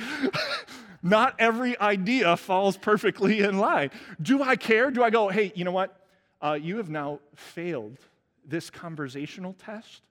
[1.04, 3.92] not every idea falls perfectly in line.
[4.20, 4.90] Do I care?
[4.90, 5.96] Do I go, hey, you know what?
[6.42, 8.00] Uh, you have now failed
[8.44, 10.02] this conversational test.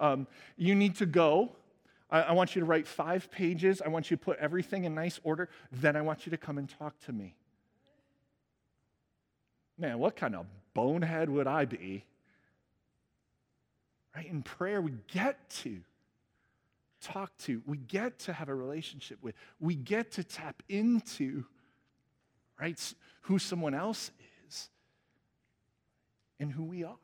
[0.00, 1.52] Um, you need to go.
[2.10, 3.80] I, I want you to write five pages.
[3.80, 5.48] I want you to put everything in nice order.
[5.70, 7.36] Then I want you to come and talk to me.
[9.78, 12.04] Man, what kind of bonehead would I be?
[14.14, 14.26] Right?
[14.26, 15.80] In prayer, we get to
[17.00, 21.44] talk to, we get to have a relationship with, we get to tap into,
[22.60, 22.78] right,
[23.22, 24.10] who someone else
[24.46, 24.70] is
[26.38, 26.96] and who we are.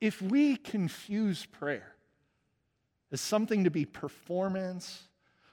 [0.00, 1.94] If we confuse prayer
[3.10, 5.04] as something to be performance,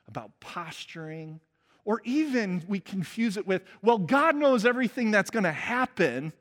[0.09, 1.39] about posturing,
[1.85, 6.33] or even we confuse it with, well, God knows everything that's going to happen,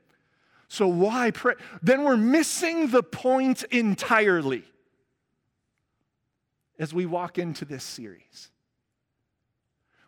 [0.67, 1.55] so why pray?
[1.81, 4.63] Then we're missing the point entirely
[6.77, 8.51] as we walk into this series.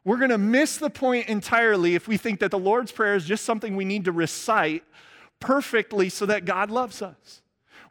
[0.03, 3.25] We're going to miss the point entirely if we think that the Lord's Prayer is
[3.25, 4.83] just something we need to recite
[5.39, 7.40] perfectly so that God loves us.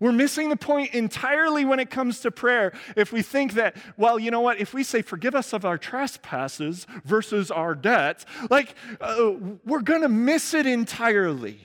[0.00, 4.18] We're missing the point entirely when it comes to prayer if we think that, well,
[4.18, 8.74] you know what, if we say, forgive us of our trespasses versus our debts, like,
[9.00, 9.32] uh,
[9.64, 11.60] we're going to miss it entirely.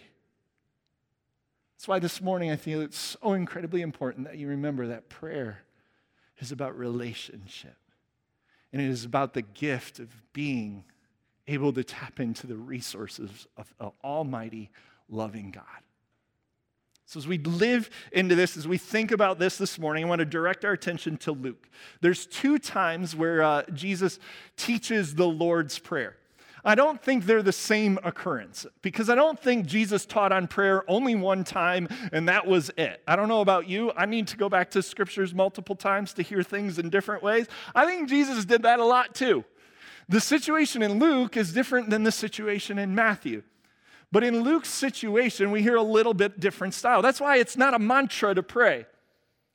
[1.77, 5.59] That's why this morning I feel it's so incredibly important that you remember that prayer
[6.39, 7.77] is about relationship.
[8.73, 10.83] And it is about the gift of being
[11.47, 14.71] able to tap into the resources of an almighty,
[15.07, 15.63] loving God.
[17.07, 20.19] So, as we live into this, as we think about this this morning, I want
[20.19, 21.69] to direct our attention to Luke.
[22.01, 24.19] There's two times where uh, Jesus
[24.57, 26.17] teaches the Lord's Prayer.
[26.67, 30.83] I don't think they're the same occurrence because I don't think Jesus taught on prayer
[30.89, 33.03] only one time and that was it.
[33.07, 33.91] I don't know about you.
[33.95, 37.45] I need to go back to scriptures multiple times to hear things in different ways.
[37.75, 39.45] I think Jesus did that a lot too.
[40.09, 43.43] The situation in Luke is different than the situation in Matthew.
[44.11, 47.01] But in Luke's situation, we hear a little bit different style.
[47.01, 48.85] That's why it's not a mantra to pray,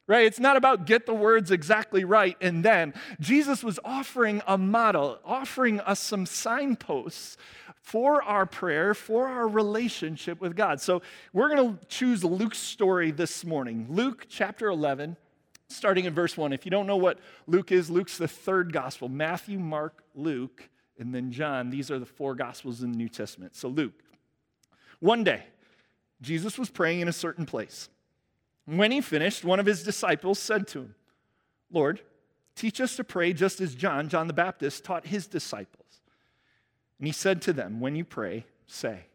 [0.07, 0.27] right?
[0.27, 2.95] It's not about get the words exactly right and then.
[3.21, 7.37] Jesus was offering a model, offering us some signposts
[7.83, 10.81] for our prayer, for our relationship with God.
[10.81, 13.87] So we're going to choose Luke's story this morning.
[13.89, 15.17] Luke chapter 11,
[15.69, 16.53] starting in verse 1.
[16.53, 21.15] If you don't know what Luke is, Luke's the third gospel Matthew, Mark, Luke, and
[21.15, 21.71] then John.
[21.71, 23.57] These are the four gospels in the New Testament.
[23.57, 23.95] So, Luke.
[25.01, 25.43] One day,
[26.21, 27.89] Jesus was praying in a certain place.
[28.67, 30.95] When he finished, one of his disciples said to him,
[31.73, 32.01] Lord,
[32.55, 36.03] teach us to pray just as John, John the Baptist, taught his disciples.
[36.99, 39.07] And he said to them, When you pray, say,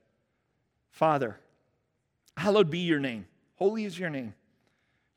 [0.90, 1.40] Father,
[2.36, 4.34] hallowed be your name, holy is your name.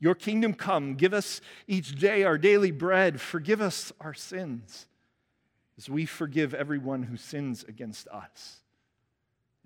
[0.01, 4.87] Your kingdom come, give us each day our daily bread, forgive us our sins,
[5.77, 8.61] as we forgive everyone who sins against us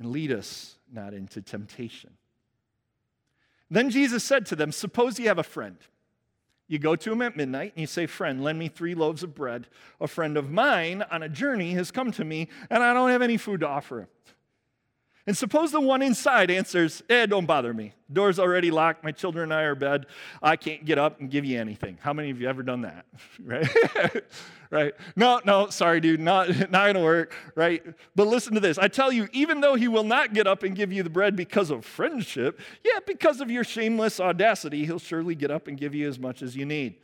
[0.03, 2.11] and lead us not into temptation.
[3.71, 5.77] Then Jesus said to them, Suppose you have a friend.
[6.69, 9.35] You go to him at midnight and you say, Friend, lend me three loaves of
[9.35, 9.69] bread.
[10.01, 13.23] A friend of mine on a journey has come to me and I don't have
[13.23, 14.09] any food to offer him.
[15.27, 17.95] And suppose the one inside answers, Eh, don't bother me.
[18.13, 19.05] Door's already locked.
[19.05, 20.07] My children and I are bed.
[20.43, 21.97] I can't get up and give you anything.
[22.01, 23.07] How many of you ever done that?
[23.45, 23.69] right?
[24.71, 24.95] right?
[25.15, 27.85] No, no, sorry, dude, not, not gonna work, right?
[28.17, 28.79] But listen to this.
[28.79, 31.37] I tell you, even though he will not get up and give you the bread
[31.37, 35.95] because of friendship, yet because of your shameless audacity, he'll surely get up and give
[35.95, 36.97] you as much as you need.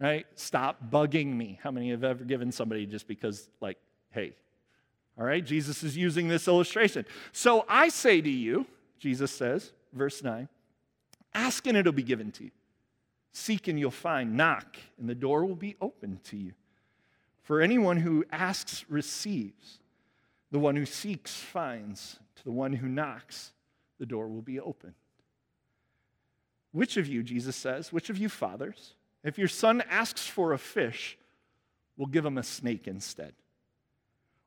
[0.00, 0.26] Right?
[0.34, 1.60] Stop bugging me.
[1.62, 3.78] How many have ever given somebody just because, like,
[4.10, 4.32] hey,
[5.18, 7.04] All right, Jesus is using this illustration.
[7.32, 8.66] So I say to you,
[8.98, 10.48] Jesus says, verse 9,
[11.34, 12.50] ask and it'll be given to you.
[13.32, 14.36] Seek and you'll find.
[14.36, 16.52] Knock and the door will be opened to you.
[17.42, 19.78] For anyone who asks receives.
[20.50, 22.18] The one who seeks finds.
[22.36, 23.52] To the one who knocks,
[23.98, 24.94] the door will be opened.
[26.72, 30.58] Which of you, Jesus says, which of you fathers, if your son asks for a
[30.58, 31.18] fish,
[31.96, 33.34] will give him a snake instead?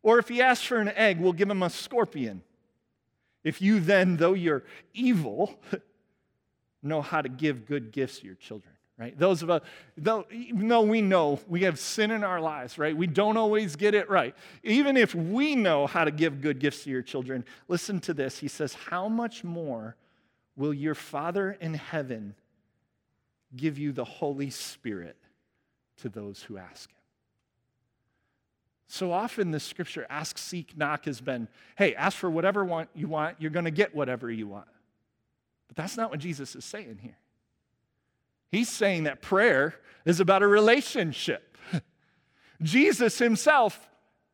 [0.05, 2.43] Or if he asks for an egg, we'll give him a scorpion.
[3.43, 5.59] If you then, though you're evil,
[6.83, 9.17] know how to give good gifts to your children, right?
[9.17, 9.63] Those of us,
[9.97, 12.95] though, even though we know we have sin in our lives, right?
[12.95, 14.35] We don't always get it right.
[14.61, 18.37] Even if we know how to give good gifts to your children, listen to this.
[18.37, 19.95] He says, How much more
[20.55, 22.35] will your Father in heaven
[23.55, 25.17] give you the Holy Spirit
[25.97, 27.04] to those who ask him?
[28.87, 33.07] So often the scripture ask, seek, knock has been, hey, ask for whatever want you
[33.07, 34.67] want, you're going to get whatever you want.
[35.67, 37.17] But that's not what Jesus is saying here.
[38.51, 39.75] He's saying that prayer
[40.05, 41.57] is about a relationship.
[42.61, 43.89] Jesus himself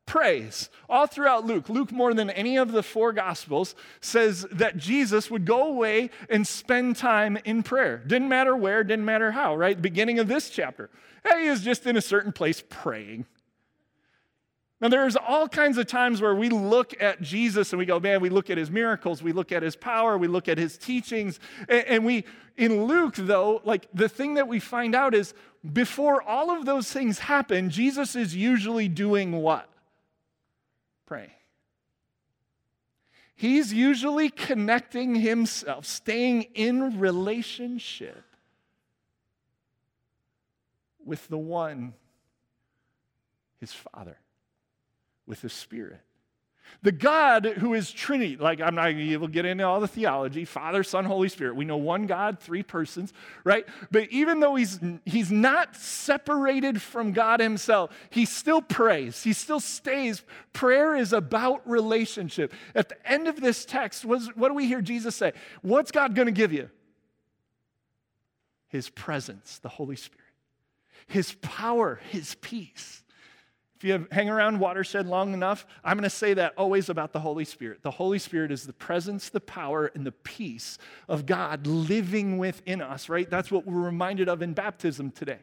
[0.05, 0.69] prays.
[0.89, 5.45] All throughout Luke, Luke, more than any of the four gospels, says that Jesus would
[5.45, 8.03] go away and spend time in prayer.
[8.05, 9.81] Didn't matter where, didn't matter how, right?
[9.81, 10.89] Beginning of this chapter.
[11.23, 13.25] He is just in a certain place praying.
[14.81, 18.19] Now, there's all kinds of times where we look at Jesus and we go, man,
[18.19, 21.39] we look at his miracles, we look at his power, we look at his teachings.
[21.69, 22.25] And we,
[22.57, 25.35] in Luke, though, like the thing that we find out is
[25.71, 29.69] before all of those things happen, Jesus is usually doing what?
[31.05, 31.31] Pray.
[33.35, 38.23] He's usually connecting himself, staying in relationship
[41.05, 41.93] with the one,
[43.59, 44.17] his Father
[45.31, 46.01] with the Spirit.
[46.83, 50.43] The God who is Trinity, like I'm not going to get into all the theology,
[50.43, 51.55] Father, Son, Holy Spirit.
[51.55, 53.13] We know one God, three persons,
[53.45, 53.65] right?
[53.91, 59.23] But even though he's he's not separated from God himself, he still prays.
[59.23, 60.21] He still stays.
[60.51, 62.53] Prayer is about relationship.
[62.75, 65.31] At the end of this text, what do we hear Jesus say?
[65.61, 66.69] What's God going to give you?
[68.67, 70.25] His presence, the Holy Spirit.
[71.07, 73.03] His power, his peace.
[73.81, 77.19] If you hang around Watershed long enough, I'm going to say that always about the
[77.19, 77.81] Holy Spirit.
[77.81, 80.77] The Holy Spirit is the presence, the power, and the peace
[81.09, 83.27] of God living within us, right?
[83.27, 85.39] That's what we're reminded of in baptism today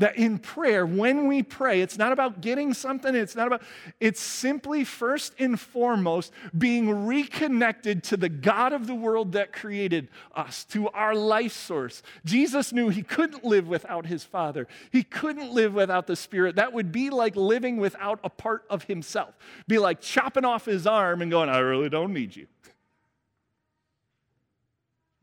[0.00, 3.62] that in prayer, when we pray, it's not about getting something, it's not about,
[4.00, 10.08] it's simply first and foremost being reconnected to the God of the world that created
[10.34, 12.02] us, to our life source.
[12.24, 16.56] Jesus knew he couldn't live without his Father, he couldn't live without the Spirit.
[16.56, 19.34] That would be like living without a part of himself,
[19.68, 22.46] be like chopping off his arm and going, I really don't need you.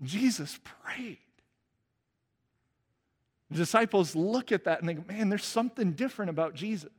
[0.03, 1.17] Jesus prayed.
[3.51, 6.91] The disciples look at that and they go, man, there's something different about Jesus.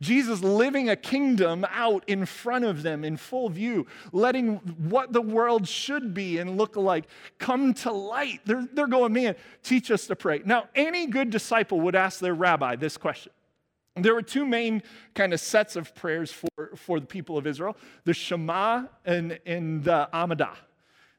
[0.00, 4.56] Jesus living a kingdom out in front of them in full view, letting
[4.88, 7.04] what the world should be and look like
[7.38, 8.40] come to light.
[8.44, 10.42] They're, they're going, man, teach us to pray.
[10.44, 13.32] Now, any good disciple would ask their rabbi this question.
[13.96, 14.82] There were two main
[15.14, 19.84] kind of sets of prayers for, for the people of Israel the Shema and, and
[19.84, 20.56] the Amidah.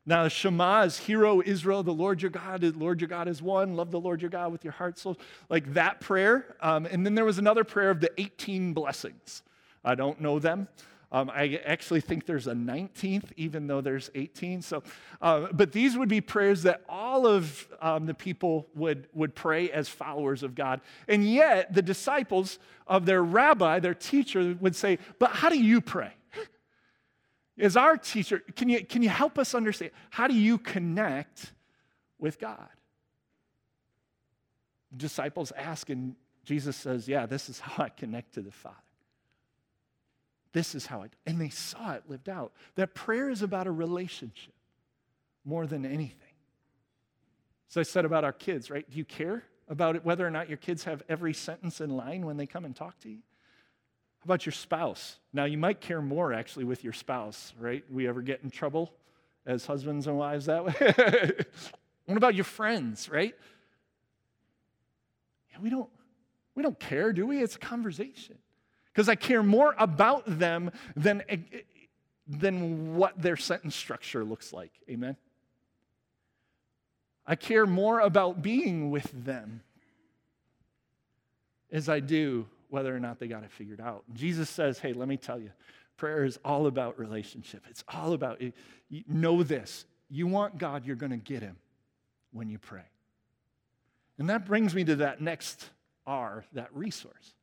[0.06, 3.41] Now, Shema is Hear O Israel, the Lord your God, the Lord your God is
[3.41, 3.76] one.
[3.76, 5.18] Love the Lord your God with your heart, soul.
[5.49, 6.56] Like that prayer.
[6.62, 9.41] Um, and then there was another prayer of the 18 blessings.
[9.84, 10.68] I don't know them.
[11.12, 14.62] Um, I actually think there's a 19th, even though there's 18.
[14.62, 14.84] So,
[15.22, 19.72] uh, but these would be prayers that all of um, the people would, would pray
[19.72, 20.82] as followers of God.
[21.08, 25.80] And yet, the disciples of their rabbi, their teacher, would say, But how do you
[25.80, 26.12] pray?
[27.58, 29.91] As our teacher, can you, can you help us understand?
[30.10, 31.53] How do you connect
[32.20, 32.70] with God?
[34.95, 38.76] Disciples ask, and Jesus says, Yeah, this is how I connect to the Father.
[40.53, 42.53] This is how I, and they saw it lived out.
[42.76, 44.53] That prayer is about a relationship
[45.43, 46.20] more than anything.
[47.68, 48.89] So I said about our kids, right?
[48.89, 52.26] Do you care about it, whether or not your kids have every sentence in line
[52.26, 53.20] when they come and talk to you?
[54.26, 55.17] About your spouse?
[55.34, 57.84] Now, you might care more actually with your spouse, right?
[57.91, 58.91] We ever get in trouble
[59.45, 60.73] as husbands and wives that way?
[62.05, 63.36] what about your friends, right?
[65.51, 65.89] Yeah, we don't
[66.55, 67.43] we don't care, do we?
[67.43, 68.38] It's a conversation.
[68.91, 71.59] Because I care more about them than, eh, eh,
[72.28, 74.71] than what their sentence structure looks like.
[74.89, 75.17] Amen?
[77.28, 79.61] I care more about being with them
[81.71, 84.03] as I do whether or not they got it figured out.
[84.13, 85.51] Jesus says, hey, let me tell you,
[85.97, 87.63] prayer is all about relationship.
[87.70, 88.51] It's all about, you
[89.07, 89.86] know this.
[90.09, 91.57] You want God, you're going to get him
[92.32, 92.86] when you pray.
[94.18, 95.70] And that brings me to that next
[96.05, 97.34] R, that resource.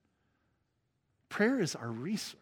[1.28, 2.41] Prayer is our resource.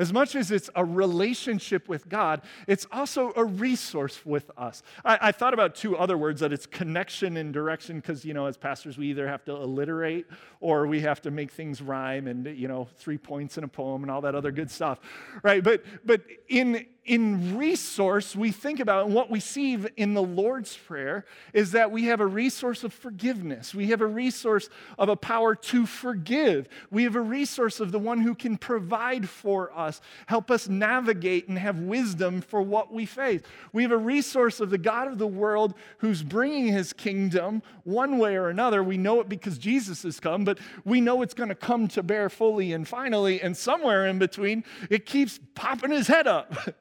[0.00, 4.82] As much as it's a relationship with God, it's also a resource with us.
[5.04, 8.46] I, I thought about two other words that it's connection and direction, because, you know,
[8.46, 10.26] as pastors, we either have to alliterate
[10.60, 14.02] or we have to make things rhyme and, you know, three points in a poem
[14.02, 15.00] and all that other good stuff,
[15.42, 15.62] right?
[15.62, 20.76] But, but in, in resource, we think about, and what we see in the Lord's
[20.76, 23.74] Prayer is that we have a resource of forgiveness.
[23.74, 26.68] We have a resource of a power to forgive.
[26.88, 31.48] We have a resource of the one who can provide for us, help us navigate
[31.48, 33.40] and have wisdom for what we face.
[33.72, 38.18] We have a resource of the God of the world who's bringing his kingdom one
[38.18, 38.84] way or another.
[38.84, 42.04] We know it because Jesus has come, but we know it's going to come to
[42.04, 46.54] bear fully and finally, and somewhere in between, it keeps popping his head up.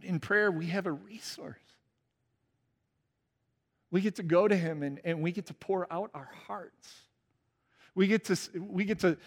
[0.00, 1.58] But in prayer, we have a resource.
[3.90, 6.94] We get to go to Him and, and we get to pour out our hearts.
[7.94, 9.18] We get to, we get to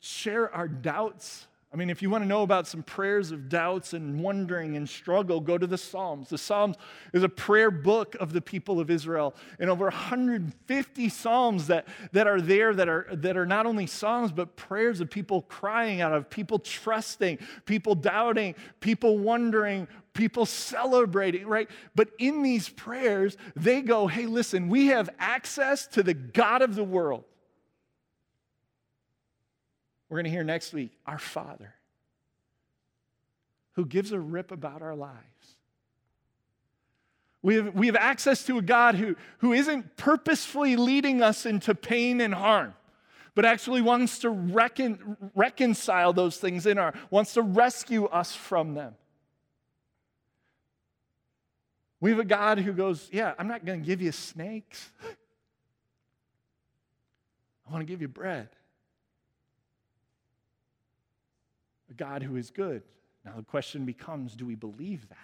[0.00, 3.92] share our doubts I mean, if you want to know about some prayers of doubts
[3.92, 6.30] and wondering and struggle, go to the Psalms.
[6.30, 6.76] The Psalms
[7.12, 9.34] is a prayer book of the people of Israel.
[9.58, 14.32] And over 150 Psalms that, that are there that are, that are not only Psalms,
[14.32, 21.46] but prayers of people crying out of, people trusting, people doubting, people wondering, people celebrating,
[21.46, 21.68] right?
[21.94, 26.76] But in these prayers, they go, hey, listen, we have access to the God of
[26.76, 27.24] the world.
[30.08, 31.74] We're going to hear next week our Father,
[33.72, 35.16] who gives a rip about our lives.
[37.42, 41.74] We have, we have access to a God who, who isn't purposefully leading us into
[41.74, 42.74] pain and harm,
[43.34, 48.74] but actually wants to recon, reconcile those things in our, wants to rescue us from
[48.74, 48.94] them.
[52.00, 54.90] We have a God who goes, Yeah, I'm not going to give you snakes.
[57.68, 58.48] I want to give you bread.
[61.87, 62.82] a God who is good.
[63.24, 65.18] Now the question becomes do we believe that?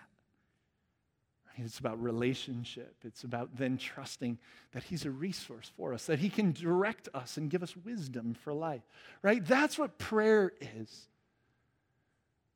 [1.56, 2.96] It's about relationship.
[3.04, 4.38] It's about then trusting
[4.72, 8.34] that He's a resource for us, that He can direct us and give us wisdom
[8.34, 8.82] for life,
[9.22, 9.44] right?
[9.44, 11.08] That's what prayer is.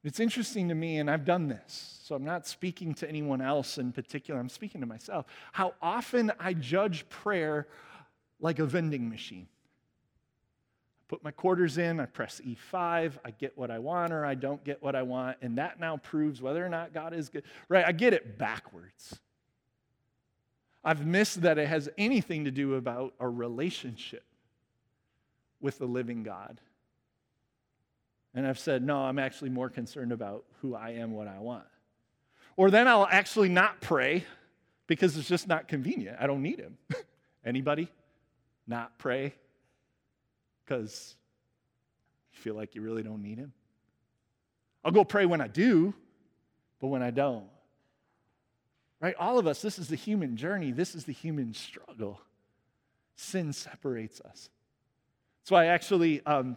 [0.05, 3.79] It's interesting to me, and I've done this, so I'm not speaking to anyone else
[3.79, 7.67] in particular, I'm speaking to myself, how often I judge prayer
[8.41, 9.49] like a vending machine
[11.09, 14.63] put my quarters in, I press E5, I get what I want or I don't
[14.63, 17.45] get what I want, and that now proves whether or not God is good.
[17.69, 17.85] Right?
[17.85, 19.19] I get it backwards.
[20.85, 24.25] I've missed that it has anything to do about a relationship
[25.61, 26.61] with the living God.
[28.35, 31.65] And I've said, no, I'm actually more concerned about who I am, what I want.
[32.57, 34.25] Or then I'll actually not pray
[34.87, 36.19] because it's just not convenient.
[36.21, 36.77] I don't need him.
[37.45, 37.89] Anybody
[38.67, 39.35] not pray
[40.69, 41.17] because
[42.33, 43.53] you feel like you really don't need Him.
[44.85, 45.95] I'll go pray when I do,
[46.81, 47.47] but when I don't.
[49.01, 49.15] Right?
[49.19, 52.21] All of us, this is the human journey, this is the human struggle.
[53.17, 54.51] Sin separates us.
[55.41, 56.57] That's why actually, um,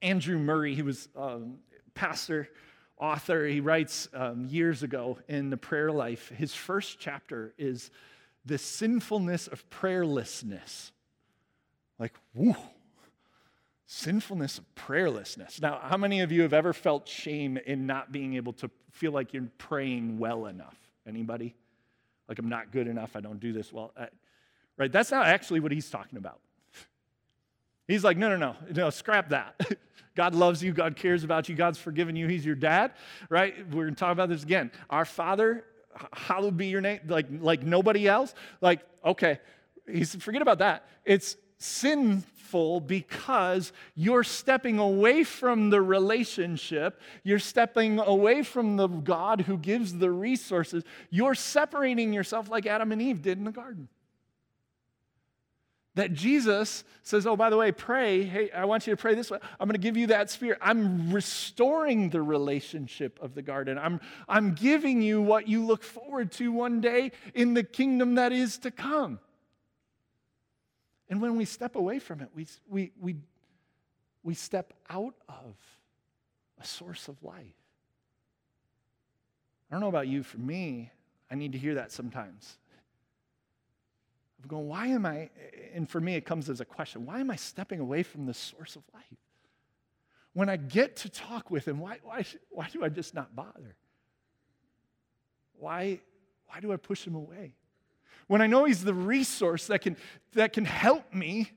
[0.00, 1.58] Andrew Murray, he was um,
[1.94, 2.48] pastor,
[2.98, 7.90] author, he writes um, years ago in the prayer life, his first chapter is
[8.44, 10.92] the sinfulness of prayerlessness.
[11.98, 12.56] Like, whoo,
[13.92, 15.60] sinfulness of prayerlessness.
[15.60, 19.10] Now, how many of you have ever felt shame in not being able to feel
[19.10, 20.76] like you're praying well enough?
[21.08, 21.56] Anybody?
[22.28, 23.90] Like I'm not good enough, I don't do this well.
[23.96, 24.06] Uh,
[24.76, 24.92] right?
[24.92, 26.38] That's not actually what he's talking about.
[27.88, 29.60] He's like, no, no, no, no, scrap that.
[30.14, 32.92] God loves you, God cares about you, God's forgiven you, He's your dad,
[33.28, 33.56] right?
[33.74, 34.70] We're gonna talk about this again.
[34.88, 35.64] Our Father,
[36.12, 38.34] hallowed be your name, like, like nobody else.
[38.60, 39.40] Like, okay,
[39.88, 40.86] he's forget about that.
[41.04, 47.00] It's sinful because you're stepping away from the relationship.
[47.22, 50.82] You're stepping away from the God who gives the resources.
[51.10, 53.88] You're separating yourself like Adam and Eve did in the garden.
[55.96, 58.22] That Jesus says, Oh, by the way, pray.
[58.22, 59.38] Hey, I want you to pray this way.
[59.58, 60.58] I'm going to give you that spirit.
[60.62, 63.76] I'm restoring the relationship of the garden.
[63.76, 68.32] I'm, I'm giving you what you look forward to one day in the kingdom that
[68.32, 69.18] is to come.
[71.10, 73.16] And when we step away from it, we, we, we,
[74.22, 75.56] we step out of
[76.60, 77.44] a source of life.
[79.68, 80.90] I don't know about you, for me,
[81.30, 82.58] I need to hear that sometimes.
[84.38, 85.30] of going, why am I,
[85.74, 88.34] and for me it comes as a question, why am I stepping away from the
[88.34, 89.04] source of life?
[90.32, 93.74] When I get to talk with him, why, why, why do I just not bother?
[95.58, 95.98] Why,
[96.46, 97.54] why do I push him away?
[98.30, 99.96] When I know he's the resource that can,
[100.34, 101.50] that can help me,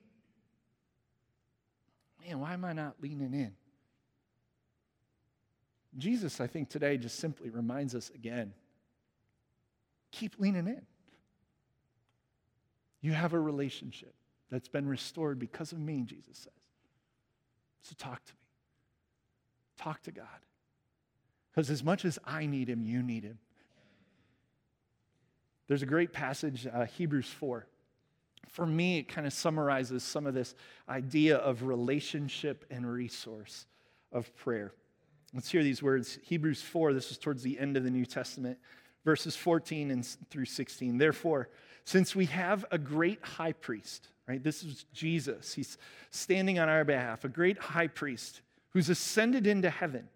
[2.26, 3.53] man, why am I not leaning in?
[5.99, 8.53] Jesus, I think today just simply reminds us again
[10.11, 10.82] keep leaning in.
[13.01, 14.15] You have a relationship
[14.49, 16.53] that's been restored because of me, Jesus says.
[17.84, 18.47] So talk to me.
[19.78, 20.26] Talk to God.
[21.51, 23.38] Because as much as I need him, you need him.
[25.74, 27.65] There's a great passage, uh, Hebrews 4.
[28.47, 30.53] For me, it kind of summarizes some of this
[30.88, 33.65] idea of relationship and resource
[34.11, 34.71] of prayer.
[35.34, 36.19] Let's hear these words.
[36.21, 38.59] Hebrews 4, this is towards the end of the New Testament,
[39.03, 40.99] verses 14 and through 16.
[40.99, 41.49] Therefore,
[41.86, 44.43] since we have a great high priest, right?
[44.43, 45.55] This is Jesus.
[45.55, 45.80] He's
[46.11, 48.41] standing on our behalf, a great high priest
[48.74, 50.07] who's ascended into heaven.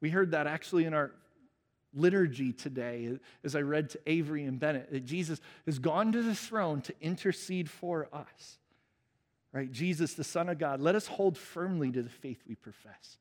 [0.00, 1.10] We heard that actually in our
[1.98, 6.34] liturgy today as I read to Avery and Bennett that Jesus has gone to the
[6.34, 8.58] throne to intercede for us.
[9.52, 9.70] Right?
[9.70, 13.18] Jesus, the Son of God, let us hold firmly to the faith we profess.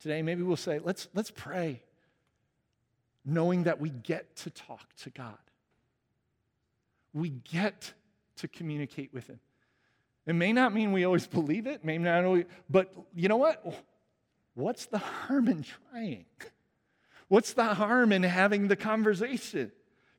[0.00, 1.82] Today, maybe we'll say, let's, let's pray,
[3.24, 5.36] knowing that we get to talk to God.
[7.12, 7.92] We get
[8.36, 9.40] to communicate with Him.
[10.26, 13.62] It may not mean we always believe it, may not always, but you know what?
[14.54, 16.24] What's the harm in trying?
[17.30, 19.70] What's the harm in having the conversation?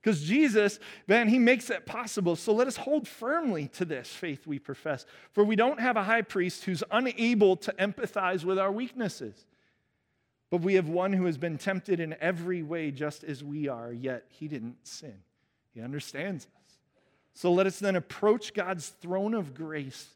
[0.01, 2.37] Because Jesus, man, he makes that possible.
[2.37, 5.05] So let us hold firmly to this faith we profess.
[5.33, 9.45] For we don't have a high priest who's unable to empathize with our weaknesses.
[10.49, 13.91] But we have one who has been tempted in every way just as we are,
[13.91, 15.15] yet he didn't sin.
[15.73, 16.77] He understands us.
[17.33, 20.07] So let us then approach God's throne of grace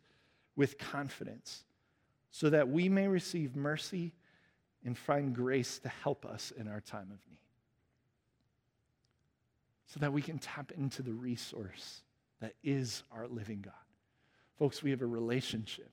[0.55, 1.65] with confidence
[2.31, 4.13] so that we may receive mercy
[4.85, 7.39] and find grace to help us in our time of need.
[9.87, 12.01] So that we can tap into the resource
[12.39, 13.73] that is our living God.
[14.59, 15.91] Folks, we have a relationship.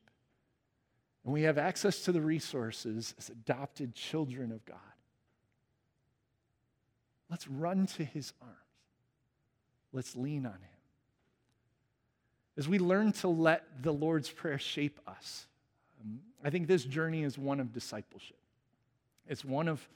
[1.25, 4.77] And we have access to the resources as adopted children of God.
[7.31, 8.57] Let's run to his arms.
[9.93, 10.59] Let's lean on him.
[12.59, 15.47] As we learn to let the Lord's Prayer shape us,
[16.03, 18.37] um, I think this journey is one of discipleship.
[19.29, 19.87] It's one of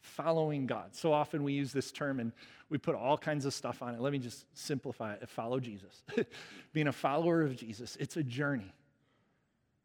[0.00, 0.94] following God.
[0.94, 2.32] So often we use this term and
[2.68, 4.00] we put all kinds of stuff on it.
[4.00, 5.28] Let me just simplify it.
[5.28, 6.02] Follow Jesus.
[6.72, 8.72] Being a follower of Jesus, it's a journey,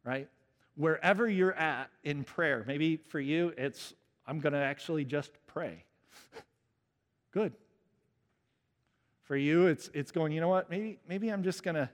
[0.04, 0.28] right?
[0.76, 3.94] Wherever you're at in prayer, maybe for you, it's
[4.26, 5.84] I'm going to actually just pray.
[7.32, 7.52] Good.
[9.24, 10.70] For you, it's, it's going, you know what?
[10.70, 11.88] Maybe, maybe I'm just going to,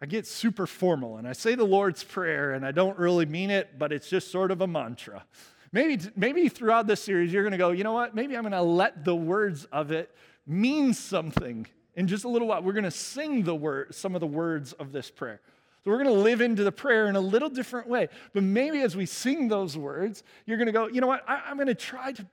[0.00, 3.50] I get super formal and I say the Lord's Prayer and I don't really mean
[3.50, 5.24] it, but it's just sort of a mantra.
[5.72, 8.14] Maybe, maybe throughout this series, you're going to go, you know what?
[8.14, 10.14] Maybe I'm going to let the words of it
[10.46, 11.66] mean something.
[11.94, 14.72] In just a little while, we're going to sing the word, some of the words
[14.74, 15.40] of this prayer.
[15.84, 18.08] So we're going to live into the prayer in a little different way.
[18.32, 21.24] But maybe as we sing those words, you're going to go, you know what?
[21.28, 22.26] I, I'm going to try to,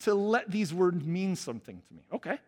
[0.00, 2.02] to let these words mean something to me.
[2.12, 2.38] Okay.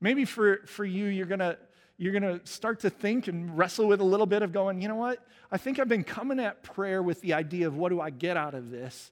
[0.00, 1.58] Maybe for, for you, you're going to
[1.98, 4.88] you're going to start to think and wrestle with a little bit of going, you
[4.88, 5.18] know what?
[5.50, 8.36] I think I've been coming at prayer with the idea of what do I get
[8.36, 9.10] out of this?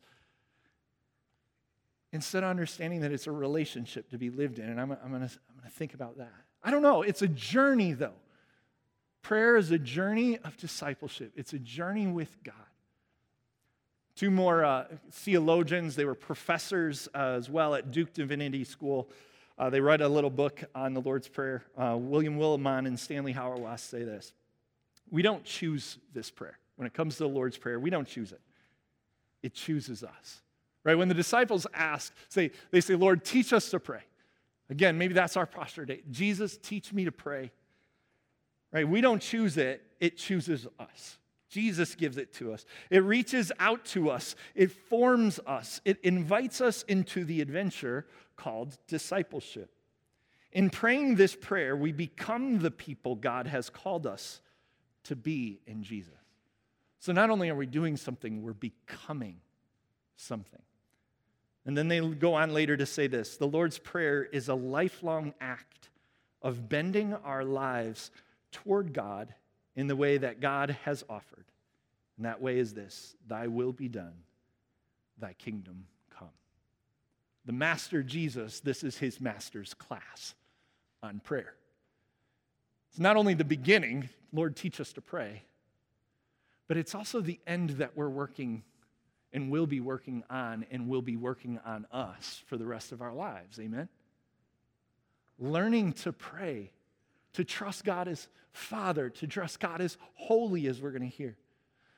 [2.13, 4.67] Instead of understanding that it's a relationship to be lived in.
[4.71, 5.31] And I'm, I'm going to
[5.71, 6.33] think about that.
[6.63, 7.03] I don't know.
[7.03, 8.15] It's a journey, though.
[9.21, 12.55] Prayer is a journey of discipleship, it's a journey with God.
[14.15, 19.11] Two more uh, theologians, they were professors uh, as well at Duke Divinity School.
[19.59, 21.63] Uh, they write a little book on the Lord's Prayer.
[21.77, 24.33] Uh, William Willimon and Stanley Hauerwas say this
[25.11, 26.59] We don't choose this prayer.
[26.77, 28.41] When it comes to the Lord's Prayer, we don't choose it,
[29.43, 30.43] it chooses us.
[30.85, 30.95] Right?
[30.95, 34.03] When the disciples ask, say, they say, Lord, teach us to pray.
[34.71, 36.03] Again, maybe that's our posture today.
[36.13, 37.51] Jesus, teach me to pray.
[38.73, 38.87] Right?
[38.89, 41.19] We don't choose it, it chooses us.
[41.49, 42.67] Jesus gives it to us.
[42.91, 44.37] It reaches out to us.
[44.55, 45.81] It forms us.
[45.85, 49.71] It invites us into the adventure called discipleship.
[50.53, 54.41] In praying this prayer, we become the people God has called us
[55.05, 56.13] to be in Jesus.
[56.99, 59.37] So not only are we doing something, we're becoming
[60.17, 60.63] something.
[61.65, 65.35] And then they go on later to say this the Lord's Prayer is a lifelong
[65.41, 65.91] act
[66.43, 68.11] of bending our lives
[68.53, 69.35] toward God
[69.75, 71.45] in the way that God has offered.
[72.17, 74.15] And that way is this Thy will be done,
[75.19, 75.87] Thy kingdom
[77.47, 80.35] the Master Jesus, this is his master's class
[81.03, 81.55] on prayer.
[82.91, 85.45] It's not only the beginning, Lord, teach us to pray,
[86.67, 88.65] but it's also the end that we're working
[89.33, 93.01] and will be working on and will be working on us for the rest of
[93.01, 93.61] our lives.
[93.61, 93.89] Amen?
[95.39, 96.73] Learning to pray,
[97.35, 101.37] to trust God as Father, to trust God as holy, as we're going to hear.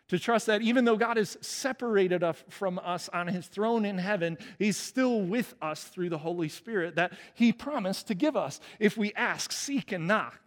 [0.08, 3.98] To trust that even though God has separated us from us on his throne in
[3.98, 8.58] heaven, he's still with us through the Holy Spirit that he promised to give us
[8.78, 10.40] if we ask, seek, and knock.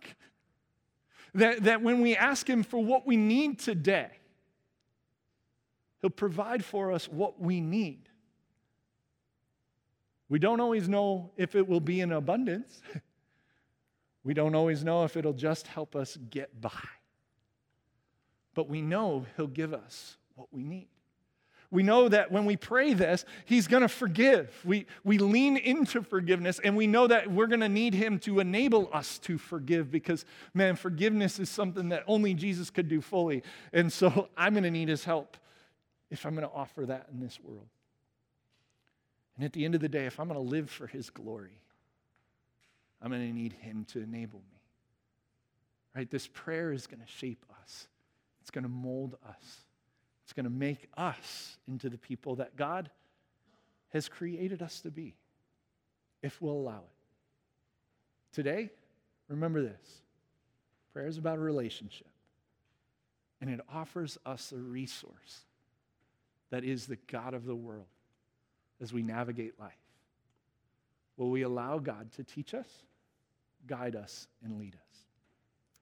[1.35, 4.09] That, that when we ask him for what we need today,
[6.01, 8.09] he'll provide for us what we need.
[10.27, 12.81] We don't always know if it will be in abundance.
[14.23, 16.69] We don't always know if it'll just help us get by.
[18.53, 20.88] But we know He'll give us what we need.
[21.72, 24.53] We know that when we pray this, He's going to forgive.
[24.65, 28.41] We, we lean into forgiveness, and we know that we're going to need Him to
[28.41, 33.41] enable us to forgive because, man, forgiveness is something that only Jesus could do fully.
[33.72, 35.38] And so I'm going to need His help
[36.10, 37.68] if I'm going to offer that in this world.
[39.38, 41.57] And at the end of the day, if I'm going to live for His glory,
[43.02, 44.60] I'm going to need Him to enable me.
[45.95, 46.10] Right?
[46.10, 47.88] This prayer is going to shape us,
[48.41, 49.61] it's going to mold us,
[50.23, 52.89] it's going to make us into the people that God
[53.89, 55.15] has created us to be,
[56.22, 58.34] if we'll allow it.
[58.34, 58.69] Today,
[59.27, 60.01] remember this
[60.93, 62.09] prayer is about a relationship,
[63.39, 65.45] and it offers us a resource
[66.49, 67.85] that is the God of the world
[68.81, 69.72] as we navigate life.
[71.18, 72.68] Will we allow God to teach us?
[73.68, 75.10] guide us, and lead us.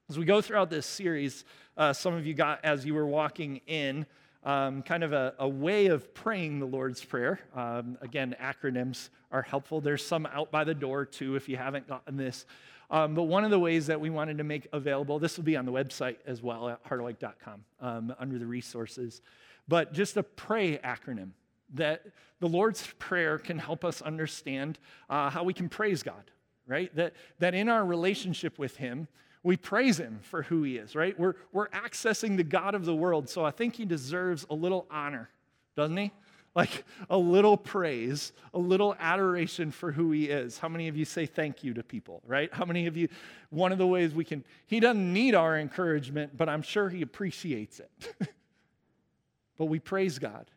[0.10, 1.45] As we go throughout this series,
[1.77, 4.07] uh, some of you got, as you were walking in,
[4.44, 7.40] um, kind of a, a, way of praying the Lord's Prayer.
[7.53, 9.81] Um, again, acronyms are helpful.
[9.81, 12.48] There's some out by the door too if you haven't gotten this.
[12.90, 15.56] Um, but one of the ways that we wanted to make available, this will be
[15.56, 19.22] on the website as well at harderwyk.com um, under the resources,
[19.68, 21.34] but just a pray acronym
[21.76, 22.03] that
[22.40, 26.31] the Lord's Prayer can help us understand uh, how we can praise God
[26.69, 26.95] right?
[26.95, 29.07] That, that in our relationship with Him,
[29.44, 31.18] we praise Him for who He is, right?
[31.18, 33.30] We're, we're accessing the God of the world.
[33.30, 35.30] So I think He deserves a little honor,
[35.76, 36.11] doesn't He?
[36.56, 40.57] Like a little praise, a little adoration for who He is.
[40.57, 42.53] How many of you say thank you to people, right?
[42.53, 43.07] How many of you,
[43.49, 47.02] one of the ways we can, He doesn't need our encouragement, but I'm sure He
[47.02, 48.16] appreciates it.
[49.57, 50.49] but we praise God.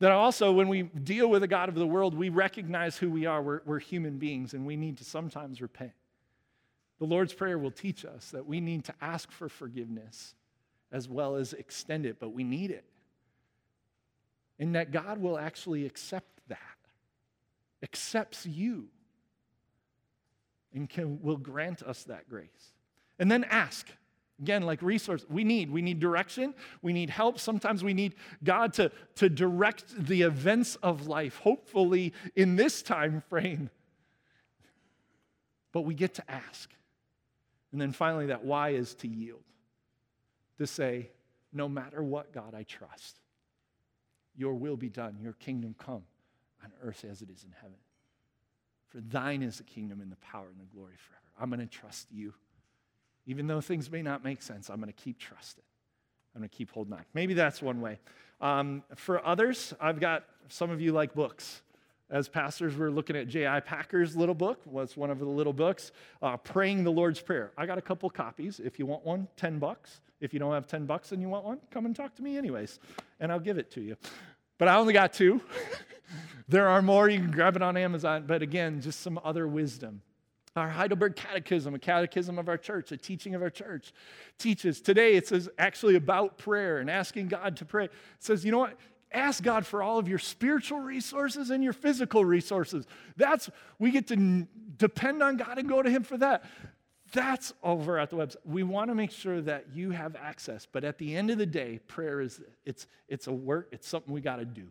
[0.00, 3.26] That also, when we deal with the God of the world, we recognize who we
[3.26, 3.42] are.
[3.42, 5.90] We're, we're, human beings and we need to sometimes repent.
[6.98, 10.34] The Lord's Prayer will teach us that we need to ask for forgiveness
[10.90, 12.84] as well as extend it, but we need it.
[14.58, 16.58] And that God will actually accept that,
[17.82, 18.88] accepts you,
[20.74, 22.72] and can, will grant us that grace.
[23.18, 23.88] And then ask.
[24.40, 25.70] Again, like resource, we need.
[25.70, 26.54] We need direction.
[26.80, 27.40] We need help.
[27.40, 28.14] Sometimes we need
[28.44, 33.70] God to, to direct the events of life, hopefully in this time frame.
[35.72, 36.70] But we get to ask.
[37.72, 39.42] And then finally, that why is to yield.
[40.58, 41.10] To say,
[41.52, 43.20] no matter what, God, I trust.
[44.36, 46.02] Your will be done, your kingdom come
[46.64, 47.78] on earth as it is in heaven.
[48.88, 51.22] For thine is the kingdom and the power and the glory forever.
[51.40, 52.34] I'm going to trust you.
[53.26, 55.64] Even though things may not make sense, I'm going to keep trusting.
[56.34, 57.04] I'm going to keep holding on.
[57.14, 57.98] Maybe that's one way.
[58.40, 61.62] Um, for others, I've got some of you like books.
[62.10, 63.60] As pastors, we're looking at J.I.
[63.60, 64.60] Packer's little book.
[64.64, 67.52] Was one of the little books, uh, Praying the Lord's Prayer.
[67.58, 68.60] I got a couple copies.
[68.60, 70.00] If you want one, 10 bucks.
[70.20, 72.38] If you don't have 10 bucks and you want one, come and talk to me
[72.38, 72.80] anyways,
[73.20, 73.96] and I'll give it to you.
[74.56, 75.40] But I only got two.
[76.48, 77.10] there are more.
[77.10, 78.24] You can grab it on Amazon.
[78.26, 80.00] But again, just some other wisdom.
[80.56, 83.92] Our Heidelberg Catechism, a catechism of our church, a teaching of our church,
[84.38, 84.80] teaches.
[84.80, 87.84] Today it says actually about prayer and asking God to pray.
[87.84, 88.76] It says, you know what?
[89.12, 92.86] Ask God for all of your spiritual resources and your physical resources.
[93.16, 93.48] That's,
[93.78, 96.44] we get to depend on God and go to Him for that.
[97.12, 98.36] That's over at the website.
[98.44, 100.66] We want to make sure that you have access.
[100.70, 104.12] But at the end of the day, prayer is, it's, it's a work, it's something
[104.12, 104.66] we got to do.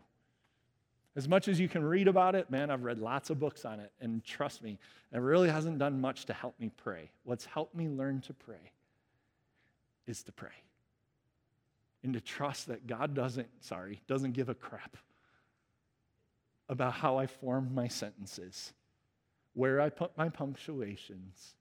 [1.16, 3.80] As much as you can read about it, man, I've read lots of books on
[3.80, 3.90] it.
[4.00, 4.78] And trust me,
[5.12, 7.10] it really hasn't done much to help me pray.
[7.24, 8.70] What's helped me learn to pray
[10.06, 10.52] is to pray
[12.02, 14.96] and to trust that God doesn't, sorry, doesn't give a crap
[16.68, 18.72] about how I form my sentences,
[19.54, 21.54] where I put my punctuations,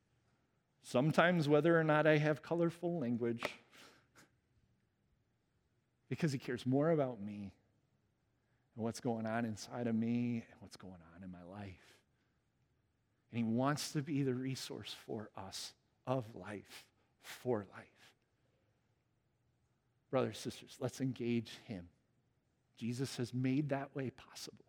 [0.83, 3.43] sometimes whether or not I have colorful language,
[6.09, 7.51] because He cares more about me
[8.75, 11.95] and what's going on inside of me and what's going on in my life.
[13.31, 15.73] And He wants to be the resource for us
[16.05, 16.85] of life,
[17.21, 17.96] for life.
[20.09, 21.87] Brothers, sisters, let's engage him.
[22.77, 24.65] Jesus has made that way possible.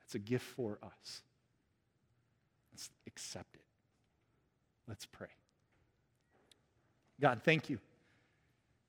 [0.00, 1.22] That's a gift for us.
[2.72, 3.62] Let's accept it.
[4.86, 5.28] Let's pray.
[7.20, 7.78] God, thank you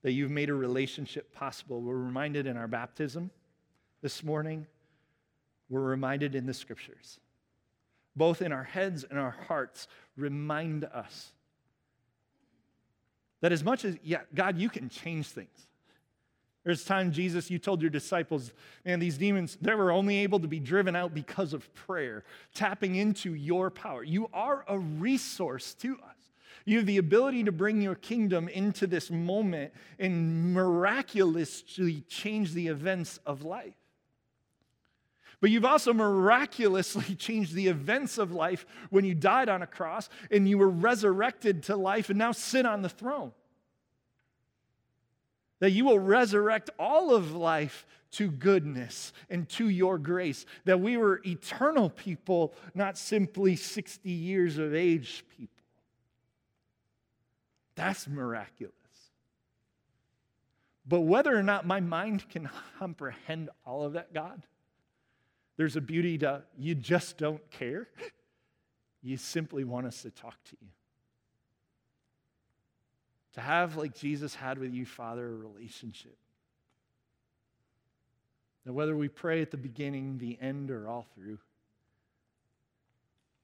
[0.03, 1.81] that you've made a relationship possible.
[1.81, 3.31] We're reminded in our baptism
[4.01, 4.65] this morning,
[5.69, 7.19] we're reminded in the scriptures.
[8.15, 11.33] Both in our heads and our hearts, remind us
[13.41, 15.67] that as much as, yeah, God, you can change things.
[16.65, 18.51] There's time, Jesus, you told your disciples,
[18.85, 22.95] man, these demons, they were only able to be driven out because of prayer, tapping
[22.95, 24.03] into your power.
[24.03, 26.15] You are a resource to us.
[26.65, 32.67] You have the ability to bring your kingdom into this moment and miraculously change the
[32.67, 33.73] events of life.
[35.41, 40.09] But you've also miraculously changed the events of life when you died on a cross
[40.29, 43.31] and you were resurrected to life and now sit on the throne
[45.59, 50.97] that you will resurrect all of life to goodness and to your grace, that we
[50.97, 55.53] were eternal people, not simply 60 years of age people.
[57.75, 58.73] That's miraculous.
[60.87, 62.49] But whether or not my mind can
[62.79, 64.41] comprehend all of that, God,
[65.59, 67.89] there's a beauty to you just don't care.
[69.01, 70.67] You simply want us to talk to you.
[73.35, 76.17] To have, like Jesus had with you, Father, a relationship.
[78.65, 81.37] That whether we pray at the beginning, the end, or all through,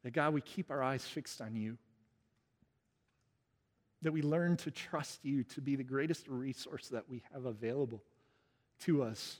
[0.03, 1.77] that God, we keep our eyes fixed on you.
[4.01, 8.03] That we learn to trust you to be the greatest resource that we have available
[8.81, 9.39] to us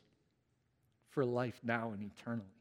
[1.10, 2.56] for life now and eternally.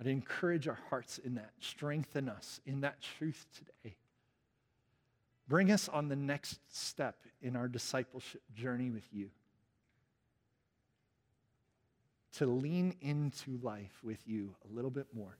[0.00, 3.96] I'd encourage our hearts in that, strengthen us in that truth today.
[5.46, 9.30] Bring us on the next step in our discipleship journey with you.
[12.38, 15.36] To lean into life with you a little bit more.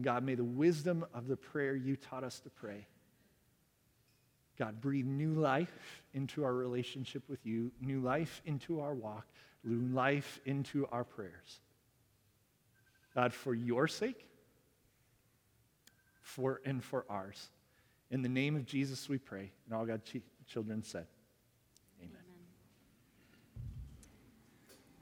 [0.00, 2.86] God, may the wisdom of the prayer you taught us to pray,
[4.58, 9.26] God, breathe new life into our relationship with you, new life into our walk,
[9.64, 11.60] new life into our prayers.
[13.14, 14.28] God, for your sake,
[16.22, 17.50] for and for ours.
[18.10, 19.52] In the name of Jesus, we pray.
[19.66, 20.10] And all God's
[20.46, 21.06] children said,
[22.00, 22.22] Amen.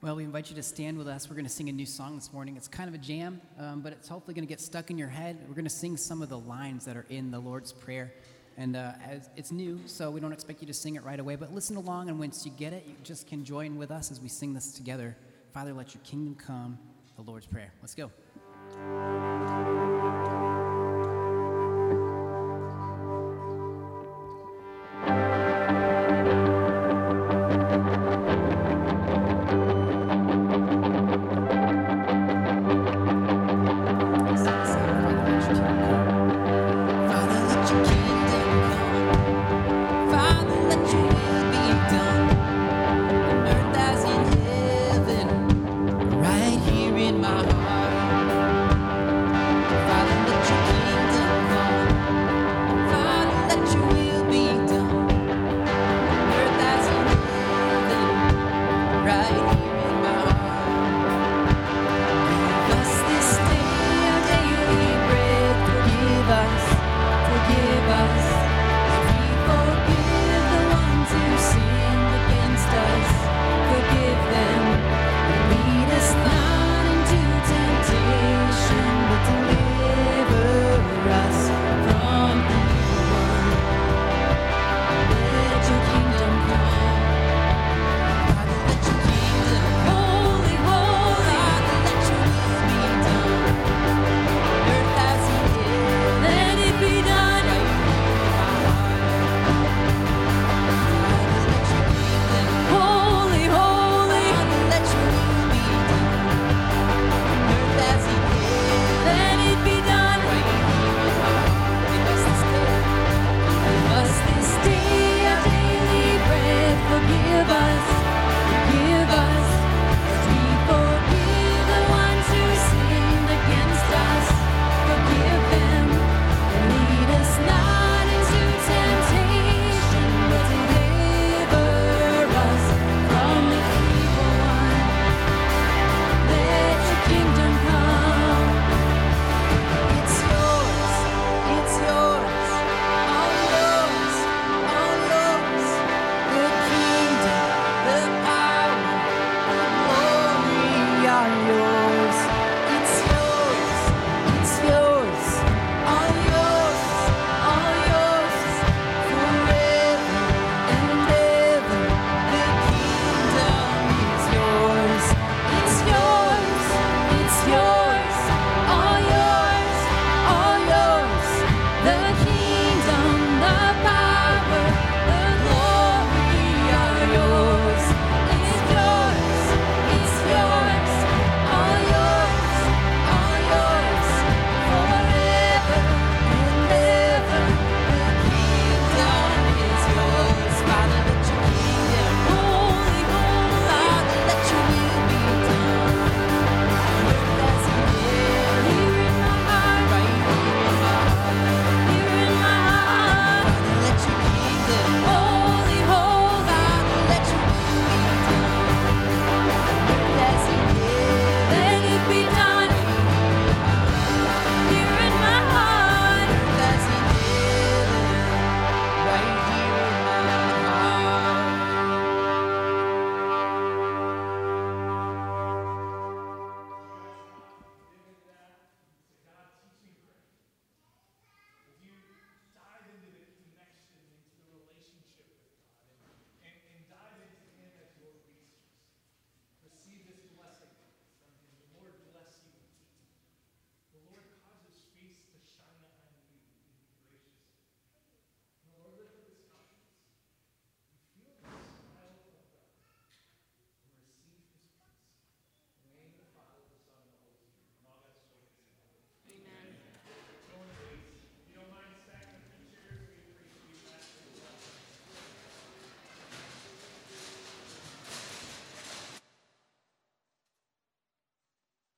[0.01, 1.29] Well, we invite you to stand with us.
[1.29, 2.55] We're going to sing a new song this morning.
[2.55, 5.07] It's kind of a jam, um, but it's hopefully going to get stuck in your
[5.07, 5.37] head.
[5.47, 8.13] We're going to sing some of the lines that are in the Lord's Prayer.
[8.57, 11.35] And uh, as, it's new, so we don't expect you to sing it right away,
[11.35, 14.21] but listen along, and once you get it, you just can join with us as
[14.21, 15.17] we sing this together.
[15.53, 16.77] Father, let your kingdom come,
[17.15, 17.71] the Lord's Prayer.
[17.81, 18.11] Let's go.